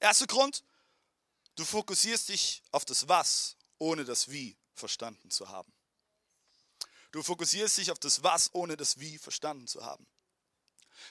Erster 0.00 0.26
Grund, 0.26 0.62
du 1.56 1.64
fokussierst 1.64 2.28
dich 2.28 2.62
auf 2.70 2.84
das 2.84 3.08
Was, 3.08 3.56
ohne 3.78 4.04
das 4.04 4.30
Wie 4.30 4.56
verstanden 4.74 5.30
zu 5.30 5.48
haben. 5.48 5.72
Du 7.10 7.22
fokussierst 7.22 7.78
dich 7.78 7.90
auf 7.90 7.98
das 7.98 8.22
Was, 8.22 8.54
ohne 8.54 8.76
das 8.76 8.98
Wie 9.00 9.18
verstanden 9.18 9.66
zu 9.66 9.84
haben. 9.84 10.06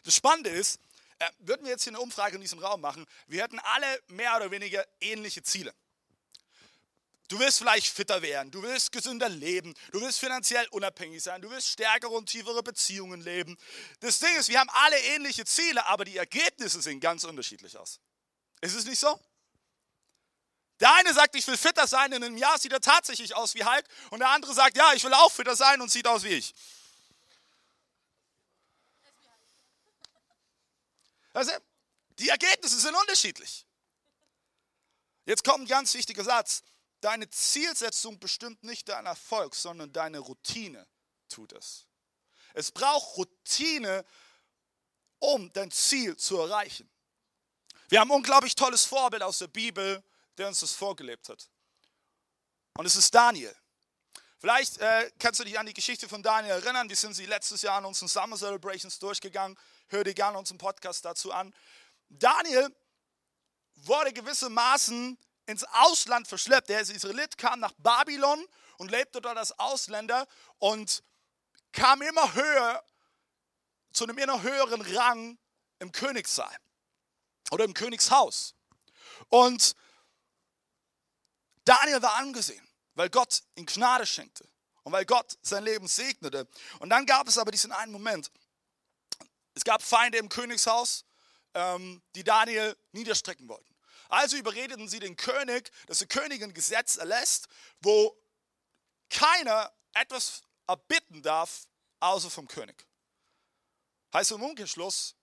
Das 0.03 0.15
Spannende 0.15 0.50
ist, 0.50 0.79
äh, 1.19 1.29
würden 1.39 1.63
wir 1.63 1.72
jetzt 1.72 1.84
hier 1.84 1.91
eine 1.91 2.00
Umfrage 2.00 2.36
in 2.36 2.41
diesem 2.41 2.60
Raum 2.60 2.81
machen, 2.81 3.05
wir 3.27 3.43
hätten 3.43 3.60
alle 3.60 4.03
mehr 4.07 4.36
oder 4.36 4.51
weniger 4.51 4.86
ähnliche 5.01 5.41
Ziele. 5.43 5.74
Du 7.29 7.39
willst 7.39 7.57
vielleicht 7.57 7.93
fitter 7.93 8.22
werden, 8.22 8.51
du 8.51 8.62
willst 8.63 8.91
gesünder 8.93 9.27
leben, 9.27 9.74
du 9.91 10.00
willst 10.00 10.19
finanziell 10.19 10.65
unabhängig 10.69 11.22
sein, 11.22 11.41
du 11.41 11.50
willst 11.50 11.67
stärkere 11.67 12.12
und 12.12 12.27
tiefere 12.27 12.63
Beziehungen 12.63 13.19
leben. 13.19 13.57
Das 14.00 14.19
Ding 14.19 14.34
ist, 14.38 14.48
wir 14.48 14.60
haben 14.60 14.69
alle 14.69 14.98
ähnliche 15.15 15.43
Ziele, 15.43 15.86
aber 15.88 16.05
die 16.05 16.15
Ergebnisse 16.15 16.81
sehen 16.81 17.01
ganz 17.01 17.25
unterschiedlich 17.25 17.77
aus. 17.77 18.00
Ist 18.62 18.75
es 18.75 18.86
nicht 18.86 19.00
so? 19.00 19.19
Der 20.79 20.93
eine 20.96 21.13
sagt, 21.13 21.36
ich 21.36 21.46
will 21.48 21.57
fitter 21.57 21.88
sein, 21.88 22.12
in 22.13 22.24
einem 22.24 22.38
Jahr 22.38 22.57
sieht 22.60 22.72
er 22.72 22.79
tatsächlich 22.79 23.36
aus 23.36 23.55
wie 23.55 23.65
Hulk. 23.65 23.86
Und 24.12 24.19
der 24.19 24.29
andere 24.29 24.53
sagt, 24.53 24.77
ja, 24.77 24.93
ich 24.93 25.03
will 25.03 25.13
auch 25.13 25.31
fitter 25.31 25.55
sein 25.55 25.81
und 25.81 25.91
sieht 25.91 26.07
aus 26.07 26.24
wie 26.24 26.29
ich. 26.29 26.53
Also, 31.34 31.51
die 32.19 32.29
Ergebnisse 32.29 32.79
sind 32.79 32.96
unterschiedlich. 32.96 33.65
Jetzt 35.25 35.43
kommt 35.43 35.65
ein 35.65 35.67
ganz 35.67 35.93
wichtiger 35.93 36.24
Satz. 36.24 36.63
Deine 37.01 37.29
Zielsetzung 37.29 38.19
bestimmt 38.19 38.63
nicht 38.63 38.89
deinen 38.89 39.05
Erfolg, 39.05 39.55
sondern 39.55 39.93
deine 39.93 40.19
Routine 40.19 40.87
tut 41.29 41.53
es. 41.53 41.85
Es 42.53 42.71
braucht 42.71 43.17
Routine, 43.17 44.03
um 45.19 45.51
dein 45.53 45.69
Ziel 45.71 46.17
zu 46.17 46.39
erreichen. 46.39 46.89
Wir 47.89 47.99
haben 47.99 48.11
ein 48.11 48.17
unglaublich 48.17 48.55
tolles 48.55 48.83
Vorbild 48.85 49.21
aus 49.21 49.39
der 49.39 49.47
Bibel, 49.47 50.03
der 50.37 50.47
uns 50.47 50.59
das 50.59 50.73
vorgelebt 50.73 51.29
hat. 51.29 51.49
Und 52.73 52.85
es 52.85 52.95
ist 52.95 53.13
Daniel. 53.13 53.55
Vielleicht 54.39 54.77
äh, 54.77 55.11
kannst 55.19 55.39
du 55.39 55.43
dich 55.43 55.57
an 55.57 55.65
die 55.65 55.73
Geschichte 55.73 56.07
von 56.07 56.21
Daniel 56.21 56.53
erinnern. 56.53 56.89
Wir 56.89 56.95
sind 56.95 57.13
sie 57.13 57.25
letztes 57.25 57.63
Jahr 57.63 57.79
in 57.79 57.85
unseren 57.85 58.07
Summer 58.07 58.37
Celebrations 58.37 58.99
durchgegangen. 58.99 59.57
Hör 59.87 60.03
dir 60.03 60.13
gerne 60.13 60.37
unseren 60.37 60.57
Podcast 60.59 61.03
dazu 61.05 61.31
an. 61.31 61.53
Daniel 62.09 62.69
wurde 63.75 64.13
gewissermaßen 64.13 65.17
ins 65.47 65.63
Ausland 65.63 66.27
verschleppt. 66.27 66.69
Er 66.69 66.81
ist 66.81 66.91
Israelit, 66.91 67.37
kam 67.37 67.59
nach 67.59 67.73
Babylon 67.77 68.45
und 68.77 68.91
lebte 68.91 69.21
dort 69.21 69.37
als 69.37 69.57
Ausländer 69.57 70.27
und 70.59 71.03
kam 71.71 72.01
immer 72.01 72.33
höher 72.35 72.83
zu 73.91 74.03
einem 74.03 74.17
immer 74.17 74.41
höheren 74.43 74.81
Rang 74.81 75.37
im 75.79 75.91
Königssaal 75.91 76.55
oder 77.51 77.65
im 77.65 77.73
Königshaus. 77.73 78.53
Und 79.29 79.75
Daniel 81.65 82.01
war 82.01 82.15
angesehen, 82.15 82.65
weil 82.93 83.09
Gott 83.09 83.43
ihm 83.55 83.65
Gnade 83.65 84.05
schenkte 84.05 84.47
und 84.83 84.91
weil 84.91 85.05
Gott 85.05 85.37
sein 85.41 85.63
Leben 85.63 85.87
segnete. 85.87 86.47
Und 86.79 86.89
dann 86.89 87.05
gab 87.05 87.27
es 87.27 87.37
aber 87.37 87.51
diesen 87.51 87.71
einen 87.71 87.91
Moment. 87.91 88.31
Es 89.53 89.63
gab 89.63 89.81
Feinde 89.81 90.17
im 90.17 90.29
Königshaus, 90.29 91.03
ähm, 91.53 92.01
die 92.15 92.23
Daniel 92.23 92.77
niederstrecken 92.91 93.47
wollten. 93.49 93.76
Also 94.09 94.37
überredeten 94.37 94.87
sie 94.87 94.99
den 94.99 95.15
König, 95.15 95.71
dass 95.87 95.99
der 95.99 96.07
König 96.07 96.43
ein 96.43 96.53
Gesetz 96.53 96.95
erlässt, 96.95 97.47
wo 97.81 98.17
keiner 99.09 99.71
etwas 99.93 100.41
erbitten 100.67 101.21
darf, 101.21 101.67
außer 101.99 102.29
vom 102.29 102.47
König. 102.47 102.85
Heißt 104.13 104.31
im 104.31 104.43
Umkehrschluss, 104.43 105.15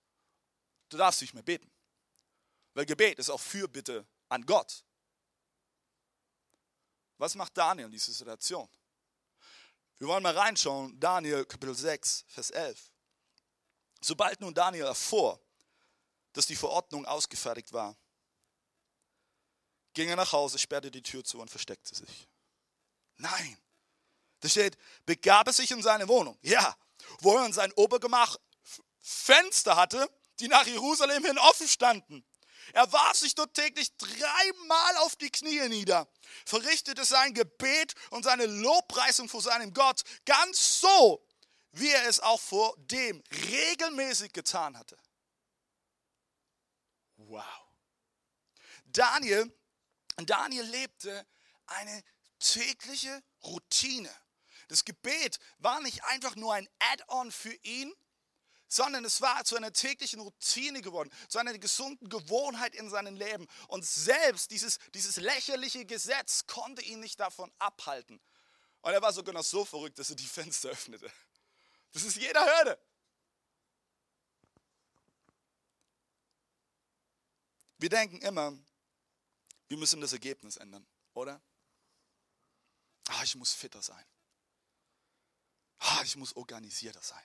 du 0.89 0.97
darfst 0.97 1.21
nicht 1.21 1.33
mehr 1.33 1.43
beten. 1.43 1.71
Weil 2.73 2.85
Gebet 2.85 3.19
ist 3.19 3.29
auch 3.29 3.39
Fürbitte 3.39 4.05
an 4.29 4.45
Gott. 4.45 4.83
Was 7.17 7.35
macht 7.35 7.57
Daniel 7.57 7.85
in 7.85 7.91
dieser 7.91 8.11
Situation? 8.11 8.69
Wir 9.97 10.07
wollen 10.07 10.23
mal 10.23 10.37
reinschauen, 10.37 10.99
Daniel 10.99 11.45
Kapitel 11.45 11.73
6, 11.73 12.25
Vers 12.27 12.51
11. 12.51 12.91
Sobald 14.01 14.41
nun 14.41 14.53
Daniel 14.53 14.85
erfuhr, 14.85 15.41
dass 16.33 16.47
die 16.47 16.55
Verordnung 16.55 17.05
ausgefertigt 17.05 17.71
war, 17.71 17.95
ging 19.95 20.09
er 20.09 20.15
nach 20.15 20.31
Hause, 20.31 20.59
sperrte 20.59 20.91
die 20.91 21.01
Tür 21.01 21.23
zu 21.23 21.39
und 21.41 21.49
versteckte 21.49 21.95
sich. 21.95 22.27
Nein, 23.17 23.57
da 24.41 24.49
steht, 24.49 24.77
begab 25.05 25.47
er 25.47 25.53
sich 25.53 25.71
in 25.71 25.81
seine 25.81 26.07
Wohnung. 26.07 26.37
Ja, 26.43 26.77
wo 27.21 27.37
er 27.37 27.45
in 27.45 27.53
sein 27.53 27.71
Obergemach 27.73 28.37
Fenster 29.01 29.75
hatte, 29.75 30.09
die 30.39 30.47
nach 30.47 30.65
Jerusalem 30.65 31.25
hin 31.25 31.37
offen 31.39 31.67
standen. 31.67 32.25
Er 32.73 32.91
warf 32.91 33.15
sich 33.17 33.35
dort 33.35 33.53
täglich 33.53 33.95
dreimal 33.97 34.97
auf 34.97 35.15
die 35.15 35.29
Knie 35.29 35.69
nieder, 35.69 36.07
verrichtete 36.45 37.05
sein 37.05 37.33
Gebet 37.33 37.93
und 38.09 38.23
seine 38.23 38.47
Lobpreisung 38.47 39.29
vor 39.29 39.41
seinem 39.41 39.73
Gott, 39.73 40.01
ganz 40.25 40.79
so, 40.79 41.25
wie 41.71 41.89
er 41.89 42.07
es 42.07 42.19
auch 42.19 42.39
vor 42.39 42.75
dem 42.77 43.23
regelmäßig 43.51 44.33
getan 44.33 44.77
hatte. 44.77 44.97
Wow. 47.17 47.43
Daniel, 48.85 49.53
Daniel 50.23 50.63
lebte 50.65 51.25
eine 51.65 52.03
tägliche 52.39 53.21
Routine. 53.43 54.09
Das 54.67 54.85
Gebet 54.85 55.39
war 55.59 55.81
nicht 55.81 56.03
einfach 56.05 56.35
nur 56.35 56.53
ein 56.53 56.67
Add-on 56.79 57.31
für 57.31 57.53
ihn, 57.63 57.93
sondern 58.67 59.05
es 59.05 59.21
war 59.21 59.43
zu 59.45 59.55
einer 59.55 59.71
täglichen 59.71 60.19
Routine 60.19 60.81
geworden, 60.81 61.11
zu 61.29 61.37
einer 61.37 61.57
gesunden 61.57 62.09
Gewohnheit 62.09 62.75
in 62.75 62.89
seinem 62.89 63.15
Leben. 63.15 63.47
Und 63.67 63.85
selbst 63.85 64.51
dieses, 64.51 64.79
dieses 64.93 65.17
lächerliche 65.17 65.85
Gesetz 65.85 66.47
konnte 66.47 66.81
ihn 66.81 66.99
nicht 66.99 67.19
davon 67.19 67.51
abhalten. 67.59 68.19
Und 68.81 68.93
er 68.93 69.01
war 69.01 69.13
sogar 69.13 69.33
noch 69.33 69.43
so 69.43 69.65
verrückt, 69.65 69.99
dass 69.99 70.09
er 70.09 70.15
die 70.15 70.25
Fenster 70.25 70.69
öffnete. 70.69 71.11
Das 71.93 72.03
ist 72.03 72.17
jeder 72.17 72.43
Hürde. 72.45 72.79
Wir 77.77 77.89
denken 77.89 78.21
immer, 78.21 78.57
wir 79.67 79.77
müssen 79.77 80.01
das 80.01 80.13
Ergebnis 80.13 80.57
ändern, 80.57 80.85
oder? 81.13 81.41
Ah, 83.07 83.23
ich 83.23 83.35
muss 83.35 83.53
fitter 83.53 83.81
sein. 83.81 84.05
Ah, 85.79 86.01
ich 86.03 86.15
muss 86.15 86.35
organisierter 86.35 87.01
sein. 87.01 87.23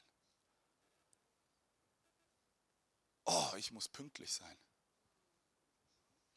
Oh, 3.25 3.53
ich 3.57 3.71
muss 3.71 3.89
pünktlich 3.89 4.33
sein. 4.33 4.59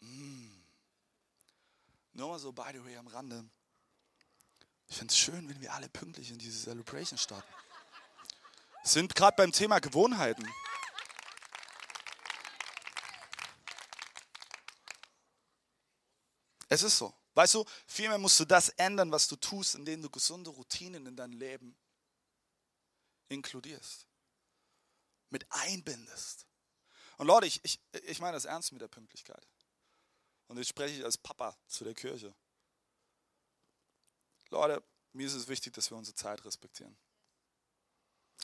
Mm. 0.02 0.64
Nur 2.14 2.30
mal 2.30 2.40
so, 2.40 2.52
by 2.52 2.70
the 2.72 2.84
way, 2.84 2.96
am 2.98 3.08
Rande. 3.08 3.50
Ich 4.88 4.98
finde 4.98 5.12
es 5.12 5.18
schön, 5.18 5.50
wenn 5.50 5.60
wir 5.60 5.74
alle 5.74 5.90
pünktlich 5.90 6.30
in 6.30 6.38
diese 6.38 6.66
Celebration 6.66 7.18
starten. 7.18 7.52
Sind 8.84 9.16
gerade 9.16 9.36
beim 9.38 9.52
Thema 9.52 9.80
Gewohnheiten. 9.80 10.48
Es 16.74 16.82
ist 16.82 16.98
so. 16.98 17.14
Weißt 17.36 17.54
du, 17.54 17.66
vielmehr 17.86 18.18
musst 18.18 18.40
du 18.40 18.46
das 18.46 18.70
ändern, 18.70 19.12
was 19.12 19.28
du 19.28 19.36
tust, 19.36 19.76
indem 19.76 20.02
du 20.02 20.10
gesunde 20.10 20.50
Routinen 20.50 21.06
in 21.06 21.16
dein 21.16 21.32
Leben 21.32 21.78
inkludierst, 23.30 24.08
mit 25.30 25.46
einbindest. 25.52 26.48
Und 27.18 27.28
Leute, 27.28 27.46
ich, 27.46 27.64
ich, 27.64 27.80
ich 28.06 28.20
meine 28.20 28.34
das 28.34 28.46
ernst 28.46 28.72
mit 28.72 28.82
der 28.82 28.88
Pünktlichkeit. 28.88 29.48
Und 30.48 30.58
jetzt 30.58 30.70
spreche 30.70 30.98
ich 30.98 31.06
als 31.06 31.16
Papa 31.16 31.56
zu 31.68 31.84
der 31.84 31.94
Kirche. 31.94 32.34
Leute, 34.50 34.84
mir 35.12 35.28
ist 35.28 35.34
es 35.34 35.48
wichtig, 35.48 35.74
dass 35.74 35.92
wir 35.92 35.98
unsere 35.98 36.16
Zeit 36.16 36.44
respektieren. 36.44 36.98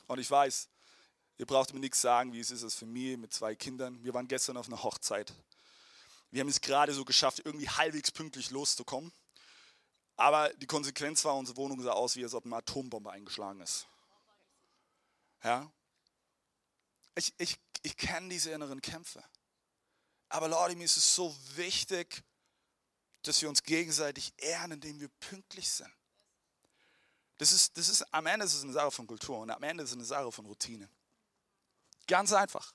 Und 0.06 0.20
ich 0.20 0.30
weiß, 0.30 0.70
Ihr 1.40 1.46
braucht 1.46 1.74
mir 1.74 1.80
nichts 1.80 2.02
sagen, 2.02 2.34
wie 2.34 2.42
es 2.42 2.52
ist 2.52 2.66
als 2.66 2.76
Familie 2.76 3.18
mit 3.18 3.34
zwei 3.34 3.56
Kindern. 3.56 4.04
Wir 4.04 4.14
waren 4.14 4.28
gestern 4.28 4.58
auf 4.58 4.68
einer 4.68 4.84
Hochzeit. 4.84 5.34
Wir 6.32 6.42
haben 6.42 6.50
es 6.50 6.62
gerade 6.62 6.94
so 6.94 7.06
geschafft, 7.06 7.42
irgendwie 7.44 7.70
halbwegs 7.70 8.12
pünktlich 8.12 8.52
loszukommen. 8.52 9.12
Aber 10.16 10.54
die 10.56 10.68
Konsequenz 10.68 11.24
war, 11.26 11.36
unsere 11.36 11.58
Wohnung 11.58 11.82
sah 11.82 11.92
aus, 11.92 12.16
wie 12.16 12.24
als 12.24 12.34
ob 12.34 12.46
eine 12.46 12.58
Atombombe 12.58 13.12
eingeschlagen 13.12 13.62
ist. 13.62 13.88
Ja? 15.44 15.72
Ich, 17.16 17.34
ich, 17.38 17.58
ich 17.84 17.98
kenne 17.98 18.30
diese 18.30 18.52
inneren 18.52 18.82
Kämpfe. 18.82 19.24
Aber 20.28 20.48
Leute, 20.48 20.76
mir 20.76 20.84
ist 20.84 20.98
es 20.98 21.16
so 21.16 21.36
wichtig, 21.56 22.24
dass 23.24 23.42
wir 23.42 23.50
uns 23.50 23.64
gegenseitig 23.64 24.34
ehren, 24.38 24.72
indem 24.74 25.00
wir 25.00 25.10
pünktlich 25.20 25.70
sind. 25.70 25.92
Das 27.38 27.52
ist, 27.52 27.78
das 27.78 27.88
ist, 27.88 28.14
am 28.14 28.26
Ende 28.26 28.46
ist 28.46 28.54
es 28.54 28.64
eine 28.64 28.74
Sache 28.74 28.92
von 28.92 29.08
Kultur 29.08 29.40
und 29.40 29.50
am 29.50 29.64
Ende 29.64 29.84
ist 29.84 29.92
es 29.92 29.96
eine 29.96 30.06
Sache 30.06 30.32
von 30.32 30.46
Routine. 30.46 30.90
Ganz 32.08 32.34
einfach. 32.34 32.74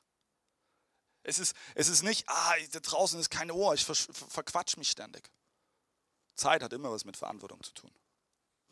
Es 1.24 1.38
ist, 1.38 1.56
es 1.74 1.88
ist 1.88 2.02
nicht, 2.02 2.28
ah, 2.28 2.54
da 2.72 2.80
draußen 2.80 3.18
ist 3.18 3.30
keine 3.30 3.54
Ohr, 3.54 3.74
ich 3.74 3.84
ver, 3.84 3.94
verquatsch 3.94 4.76
mich 4.76 4.90
ständig. 4.90 5.28
Zeit 6.34 6.62
hat 6.62 6.72
immer 6.72 6.92
was 6.92 7.04
mit 7.04 7.16
Verantwortung 7.16 7.62
zu 7.62 7.72
tun. 7.72 7.90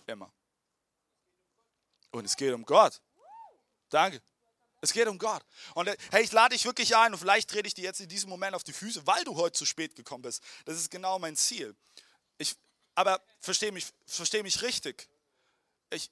Immer. 0.07 0.31
Und 2.11 2.27
es 2.27 2.37
geht 2.37 2.53
um 2.53 2.65
Gott. 2.65 3.01
Danke. 3.89 4.23
Es 4.83 4.93
geht 4.93 5.09
um 5.09 5.17
Gott. 5.17 5.43
Und 5.75 5.89
äh, 5.89 5.97
hey, 6.11 6.25
ich 6.25 6.33
lade 6.33 6.55
dich 6.55 6.65
wirklich 6.65 6.95
ein 6.95 7.13
und 7.13 7.19
vielleicht 7.19 7.49
trete 7.49 7.69
ich 7.69 7.75
dir 7.75 7.85
jetzt 7.85 8.01
in 8.01 8.09
diesem 8.09 8.29
Moment 8.29 8.55
auf 8.55 8.65
die 8.65 8.73
Füße, 8.73 9.07
weil 9.07 9.25
du 9.25 9.37
heute 9.37 9.57
zu 9.57 9.65
spät 9.65 9.95
gekommen 9.95 10.23
bist. 10.23 10.43
Das 10.67 10.77
ist 10.77 10.91
genau 10.91 11.19
mein 11.19 11.37
Ziel. 11.37 11.75
Ich, 12.37 12.57
aber 12.95 13.23
verstehe 13.41 13.73
mich, 13.73 13.87
versteh 14.07 14.43
mich 14.43 14.61
richtig. 14.61 15.09
Ich, 15.91 16.11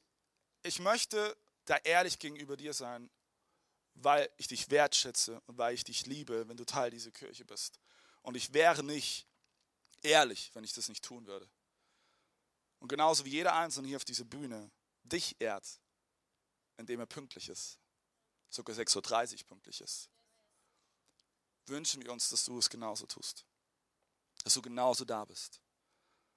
ich 0.63 0.79
möchte 0.79 1.37
da 1.67 1.77
ehrlich 1.79 2.19
gegenüber 2.19 2.57
dir 2.57 2.73
sein 2.73 3.11
weil 4.03 4.31
ich 4.37 4.49
dich 4.49 4.71
wertschätze 4.71 5.41
und 5.47 5.59
weil 5.59 5.75
ich 5.75 5.85
dich 5.85 6.07
liebe, 6.07 6.49
wenn 6.49 6.57
du 6.57 6.65
Teil 6.65 6.91
dieser 6.91 7.11
Kirche 7.11 7.45
bist. 7.45 7.79
Und 8.23 8.37
ich 8.37 8.53
wäre 8.53 8.83
nicht 8.83 9.27
ehrlich, 10.03 10.51
wenn 10.55 10.65
ich 10.65 10.73
das 10.73 10.89
nicht 10.89 11.05
tun 11.05 11.27
würde. 11.27 11.49
Und 12.79 12.89
genauso 12.89 13.25
wie 13.25 13.31
jeder 13.31 13.55
Einzelne 13.55 13.89
hier 13.89 13.97
auf 13.97 14.05
dieser 14.05 14.25
Bühne 14.25 14.71
dich 15.03 15.37
ehrt, 15.41 15.81
indem 16.77 17.01
er 17.01 17.07
pünktlich 17.07 17.49
ist, 17.49 17.79
sogar 18.49 18.75
6.30 18.75 19.43
Uhr 19.43 19.47
pünktlich 19.47 19.81
ist, 19.81 20.09
wünschen 21.67 22.03
wir 22.03 22.13
uns, 22.13 22.31
dass 22.31 22.45
du 22.45 22.59
es 22.59 22.69
genauso 22.71 23.07
tust. 23.07 23.45
Dass 24.45 24.55
du 24.55 24.63
genauso 24.63 25.05
da 25.05 25.25
bist. 25.25 25.61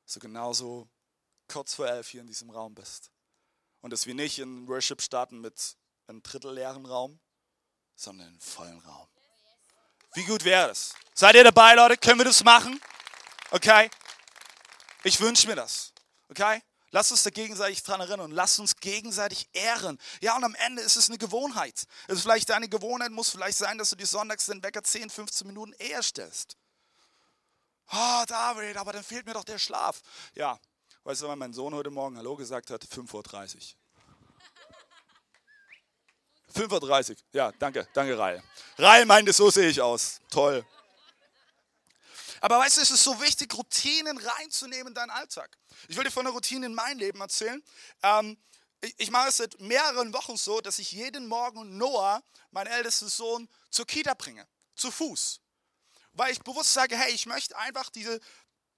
Dass 0.05 0.15
du 0.15 0.20
genauso 0.20 0.89
kurz 1.48 1.74
vor 1.74 1.88
elf 1.88 2.10
hier 2.10 2.22
in 2.22 2.27
diesem 2.27 2.50
Raum 2.50 2.75
bist. 2.75 3.10
Und 3.82 3.91
dass 3.91 4.05
wir 4.05 4.13
nicht 4.13 4.39
in 4.39 4.67
Worship 4.67 5.01
starten 5.01 5.39
mit 5.39 5.77
einem 6.08 6.22
Drittel 6.24 6.53
leeren 6.53 6.86
Raum, 6.86 7.20
sondern 7.95 8.27
einen 8.27 8.39
vollen 8.39 8.79
Raum. 8.79 9.07
Wie 10.13 10.23
gut 10.25 10.43
wäre 10.43 10.67
das? 10.67 10.93
Seid 11.13 11.35
ihr 11.35 11.43
dabei, 11.43 11.75
Leute? 11.75 11.97
Können 11.97 12.19
wir 12.19 12.25
das 12.25 12.43
machen? 12.43 12.79
Okay? 13.51 13.89
Ich 15.03 15.19
wünsche 15.19 15.47
mir 15.47 15.55
das. 15.55 15.93
Okay? 16.29 16.62
Lasst 16.91 17.12
uns 17.12 17.23
da 17.23 17.31
gegenseitig 17.31 17.81
dran 17.81 18.01
erinnern 18.01 18.21
und 18.21 18.31
lasst 18.31 18.59
uns 18.59 18.75
gegenseitig 18.75 19.50
ehren. 19.53 20.00
Ja, 20.21 20.35
und 20.35 20.43
am 20.43 20.53
Ende 20.53 20.83
ist 20.83 20.95
es 20.95 21.09
eine 21.09 21.17
Gewohnheit. 21.17 21.85
Es 22.07 22.17
ist 22.17 22.21
vielleicht 22.21 22.50
deine 22.50 22.69
Gewohnheit, 22.69 23.12
muss 23.12 23.31
vielleicht 23.31 23.57
sein, 23.57 23.79
dass 23.79 23.89
du 23.89 23.95
dir 23.95 24.05
sonntags 24.05 24.45
den 24.45 24.62
Wecker 24.62 24.83
10, 24.83 25.09
15 25.09 25.47
Minuten 25.47 25.73
eher 25.73 26.03
stellst. 26.03 26.55
Oh, 27.91 28.23
David, 28.27 28.77
aber 28.77 28.93
dann 28.93 29.03
fehlt 29.03 29.25
mir 29.25 29.33
doch 29.33 29.43
der 29.43 29.57
Schlaf. 29.57 30.01
Ja, 30.35 30.59
weißt 31.03 31.23
du, 31.23 31.27
weil 31.27 31.35
mein 31.35 31.53
Sohn 31.53 31.73
heute 31.73 31.89
Morgen 31.89 32.15
Hallo 32.15 32.35
gesagt 32.35 32.69
hat? 32.69 32.83
5.30 32.85 33.55
Uhr. 33.55 33.62
5.30 36.55 37.12
Uhr. 37.12 37.15
Ja, 37.33 37.51
danke, 37.53 37.88
danke, 37.93 38.17
Rail. 38.17 38.43
Rail 38.77 39.06
meinte, 39.06 39.34
so 39.34 39.49
sehe 39.49 39.69
ich 39.69 39.82
aus. 39.82 40.19
Toll. 40.30 40.65
Aber 42.41 42.60
weißt 42.60 42.77
du, 42.77 42.82
es 42.82 42.91
ist 42.91 43.04
so 43.04 43.21
wichtig, 43.21 43.54
Routinen 43.58 44.17
reinzunehmen 44.17 44.88
in 44.88 44.93
deinen 44.93 45.12
Alltag. 45.12 45.58
Ich 45.88 45.95
will 45.95 46.04
dir 46.04 46.12
von 46.12 46.25
einer 46.25 46.36
Routine 46.36 46.65
in 46.65 46.73
mein 46.73 46.97
Leben 46.97 47.21
erzählen. 47.21 47.63
Ähm, 48.04 48.38
ich, 48.82 48.93
ich 48.97 49.12
mache 49.12 49.30
es 49.30 49.38
seit 49.38 49.60
mehreren 49.62 50.13
Wochen 50.13 50.36
so, 50.36 50.60
dass 50.60 50.77
ich 50.77 50.91
jeden 50.91 51.27
Morgen 51.27 51.77
Noah, 51.77 52.21
meinen 52.51 52.67
ältesten 52.67 53.08
Sohn, 53.08 53.47
zur 53.69 53.88
Kita 53.88 54.13
bringe. 54.13 54.45
Zu 54.75 54.91
Fuß. 54.91 55.39
Weil 56.12 56.34
ich 56.34 56.41
bewusst 56.41 56.73
sage, 56.73 56.97
hey, 56.97 57.13
ich 57.13 57.25
möchte 57.25 57.58
einfach 57.58 57.89
diese 57.89 58.19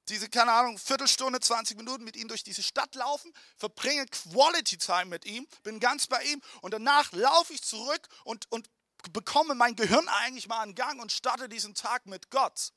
diese, 0.10 0.30
keine 0.30 0.52
Ahnung, 0.52 0.78
Viertelstunde, 0.78 1.40
20 1.40 1.78
Minuten 1.78 2.04
mit 2.04 2.16
ihm 2.16 2.28
durch 2.28 2.44
diese 2.44 2.64
Stadt 2.64 2.96
laufen, 2.96 3.34
verbringe 3.58 4.06
Quality 4.06 4.78
Time 4.78 5.06
mit 5.06 5.26
ihm, 5.26 5.48
bin 5.64 5.80
ganz 5.80 6.08
bei 6.08 6.22
ihm 6.24 6.42
und 6.62 6.74
danach 6.74 7.12
laufe 7.12 7.54
ich 7.54 7.64
zurück 7.64 8.08
und, 8.24 8.46
und 8.52 8.70
bekomme 9.12 9.56
mein 9.56 9.76
Gehirn 9.76 10.08
eigentlich 10.08 10.48
mal 10.48 10.64
in 10.64 10.76
Gang 10.76 11.02
und 11.02 11.12
starte 11.12 11.50
diesen 11.50 11.76
Tag 11.76 12.06
mit 12.06 12.30
Gott. 12.30 12.72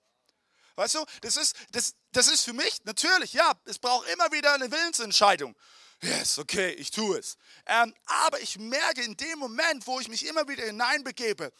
Weißt 0.76 0.94
du, 0.94 1.04
das 1.22 1.36
ist, 1.36 1.56
das, 1.72 1.94
das 2.12 2.28
ist 2.28 2.44
für 2.44 2.52
mich 2.52 2.84
natürlich, 2.84 3.32
ja, 3.32 3.52
es 3.64 3.78
braucht 3.78 4.08
immer 4.08 4.30
wieder 4.30 4.54
eine 4.54 4.70
Willensentscheidung. 4.70 5.56
Yes, 6.00 6.38
okay, 6.38 6.70
ich 6.70 6.92
tue 6.92 7.18
es. 7.18 7.36
Ähm, 7.66 7.92
aber 8.06 8.40
ich 8.40 8.58
merke 8.58 9.02
in 9.02 9.16
dem 9.16 9.40
Moment, 9.40 9.86
wo 9.88 9.98
ich 9.98 10.08
mich 10.08 10.24
immer 10.24 10.46
wieder 10.46 10.64
hineinbegebe, 10.64 11.52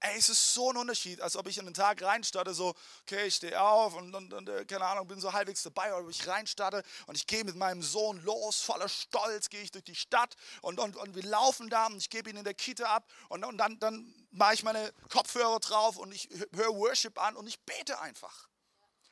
Ey, 0.00 0.16
es 0.16 0.28
ist 0.28 0.54
so 0.54 0.70
ein 0.70 0.76
Unterschied, 0.76 1.20
als 1.20 1.34
ob 1.36 1.48
ich 1.48 1.58
in 1.58 1.64
den 1.64 1.74
Tag 1.74 2.00
reinstarte, 2.02 2.54
so, 2.54 2.74
okay, 3.02 3.26
ich 3.26 3.34
stehe 3.34 3.60
auf 3.60 3.94
und, 3.94 4.14
und, 4.14 4.32
und, 4.32 4.48
äh, 4.48 4.64
keine 4.64 4.84
Ahnung, 4.84 5.08
bin 5.08 5.20
so 5.20 5.32
halbwegs 5.32 5.64
dabei, 5.64 5.92
oder 5.92 6.08
ich 6.08 6.24
reinstarte 6.26 6.84
und 7.06 7.16
ich 7.16 7.26
gehe 7.26 7.42
mit 7.42 7.56
meinem 7.56 7.82
Sohn 7.82 8.22
los, 8.22 8.60
voller 8.60 8.88
Stolz, 8.88 9.48
gehe 9.48 9.62
ich 9.62 9.72
durch 9.72 9.84
die 9.84 9.96
Stadt 9.96 10.36
und, 10.62 10.78
und, 10.78 10.94
und 10.96 11.16
wir 11.16 11.24
laufen 11.24 11.68
da 11.68 11.86
und 11.86 11.96
ich 11.96 12.10
gebe 12.10 12.30
ihn 12.30 12.36
in 12.36 12.44
der 12.44 12.54
Kita 12.54 12.84
ab 12.84 13.10
und, 13.28 13.44
und 13.44 13.58
dann, 13.58 13.80
dann 13.80 14.14
mache 14.30 14.54
ich 14.54 14.62
meine 14.62 14.92
Kopfhörer 15.08 15.58
drauf 15.58 15.96
und 15.96 16.12
ich 16.12 16.28
höre 16.54 16.74
Worship 16.74 17.20
an 17.20 17.34
und 17.34 17.48
ich 17.48 17.58
bete 17.60 18.00
einfach. 18.00 18.48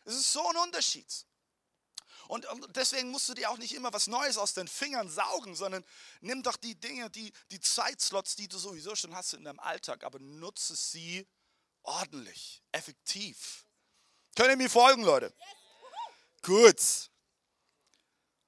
Es 0.04 0.14
ist 0.14 0.32
so 0.32 0.48
ein 0.48 0.56
Unterschied. 0.58 1.26
Und, 2.28 2.46
deswegen 2.74 3.10
musst 3.10 3.28
du 3.28 3.34
dir 3.34 3.50
auch 3.50 3.58
nicht 3.58 3.74
immer 3.74 3.92
was 3.92 4.06
Neues 4.06 4.38
aus 4.38 4.54
den 4.54 4.68
Fingern 4.68 5.08
saugen, 5.08 5.54
sondern 5.54 5.84
nimm 6.20 6.42
doch 6.42 6.56
die 6.56 6.74
Dinge, 6.74 7.10
die, 7.10 7.32
die 7.50 7.60
Zeitslots, 7.60 8.36
die 8.36 8.48
du 8.48 8.58
sowieso 8.58 8.94
schon 8.94 9.14
hast 9.14 9.34
in 9.34 9.44
deinem 9.44 9.60
Alltag, 9.60 10.04
aber 10.04 10.18
nutze 10.18 10.74
sie 10.74 11.26
ordentlich, 11.82 12.62
effektiv. 12.72 13.66
Könnt 14.34 14.50
ihr 14.50 14.56
mir 14.56 14.70
folgen, 14.70 15.02
Leute? 15.02 15.32
Gut. 16.42 17.10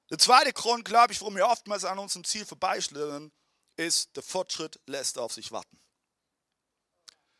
Der 0.09 0.17
zweite 0.17 0.53
Grund, 0.53 0.85
glaube 0.85 1.13
ich, 1.13 1.21
warum 1.21 1.35
wir 1.35 1.47
oftmals 1.47 1.85
an 1.85 1.99
unserem 1.99 2.23
Ziel 2.23 2.45
vorbeischlittern, 2.45 3.31
ist, 3.75 4.15
der 4.15 4.23
Fortschritt 4.23 4.79
lässt 4.85 5.17
auf 5.17 5.33
sich 5.33 5.51
warten. 5.51 5.79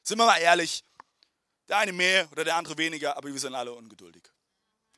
Sind 0.04 0.18
wir 0.18 0.26
mal 0.26 0.38
ehrlich, 0.38 0.84
der 1.68 1.78
eine 1.78 1.94
mehr 1.94 2.32
oder 2.32 2.44
der 2.44 2.56
andere 2.56 2.78
weniger, 2.78 3.16
aber 3.18 3.32
wir 3.32 3.40
sind 3.40 3.54
alle 3.56 3.74
ungeduldig. 3.74 4.24